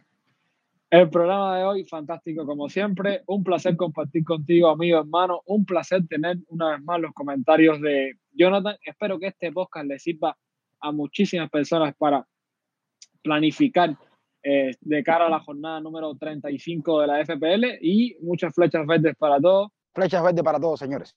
el 0.90 1.10
programa 1.10 1.58
de 1.58 1.64
hoy, 1.66 1.86
fantástico 1.86 2.46
como 2.46 2.70
siempre. 2.70 3.24
Un 3.28 3.44
placer 3.44 3.76
compartir 3.76 4.24
contigo, 4.24 4.70
amigo, 4.70 5.00
hermano. 5.00 5.42
Un 5.48 5.66
placer 5.66 6.08
tener 6.08 6.38
una 6.48 6.72
vez 6.72 6.84
más 6.84 7.02
los 7.02 7.14
comentarios 7.14 7.82
de 7.82 8.14
Jonathan. 8.32 8.78
Espero 8.86 9.20
que 9.20 9.28
este 9.28 9.52
podcast 9.52 9.86
le 9.86 10.00
sirva 10.00 10.38
a 10.80 10.92
muchísimas 10.94 11.50
personas 11.50 11.94
para 11.98 12.26
planificar 13.22 13.96
eh, 14.44 14.72
de 14.82 15.04
cara 15.04 15.28
a 15.28 15.30
la 15.30 15.40
jornada 15.42 15.82
número 15.82 16.16
35 16.16 17.02
de 17.02 17.08
la 17.08 17.26
FPL 17.26 17.66
y 17.82 18.16
muchas 18.22 18.54
flechas 18.54 18.86
verdes 18.88 19.16
para 19.18 19.40
todos. 19.40 19.72
Flechas 19.94 20.24
verdes 20.24 20.44
para 20.44 20.60
todos, 20.60 20.80
señores. 20.80 21.16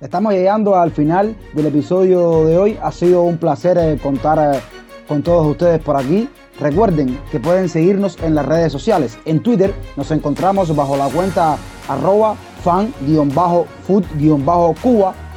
Estamos 0.00 0.32
llegando 0.32 0.74
al 0.74 0.90
final 0.90 1.36
del 1.54 1.66
episodio 1.66 2.44
de 2.44 2.58
hoy. 2.58 2.78
Ha 2.82 2.92
sido 2.92 3.22
un 3.22 3.38
placer 3.38 3.78
eh, 3.78 3.98
contar 4.02 4.38
eh, 4.38 4.60
con 5.08 5.22
todos 5.22 5.46
ustedes 5.46 5.80
por 5.80 5.96
aquí. 5.96 6.28
Recuerden 6.60 7.18
que 7.30 7.40
pueden 7.40 7.68
seguirnos 7.68 8.22
en 8.22 8.34
las 8.34 8.46
redes 8.46 8.72
sociales. 8.72 9.18
En 9.26 9.42
Twitter 9.42 9.74
nos 9.96 10.10
encontramos 10.10 10.74
bajo 10.74 10.96
la 10.96 11.08
cuenta 11.08 11.58
arroba 11.88 12.34
fan-food-cuba. 12.62 13.14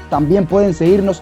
También 0.10 0.45
pueden 0.45 0.74
seguirnos 0.74 1.22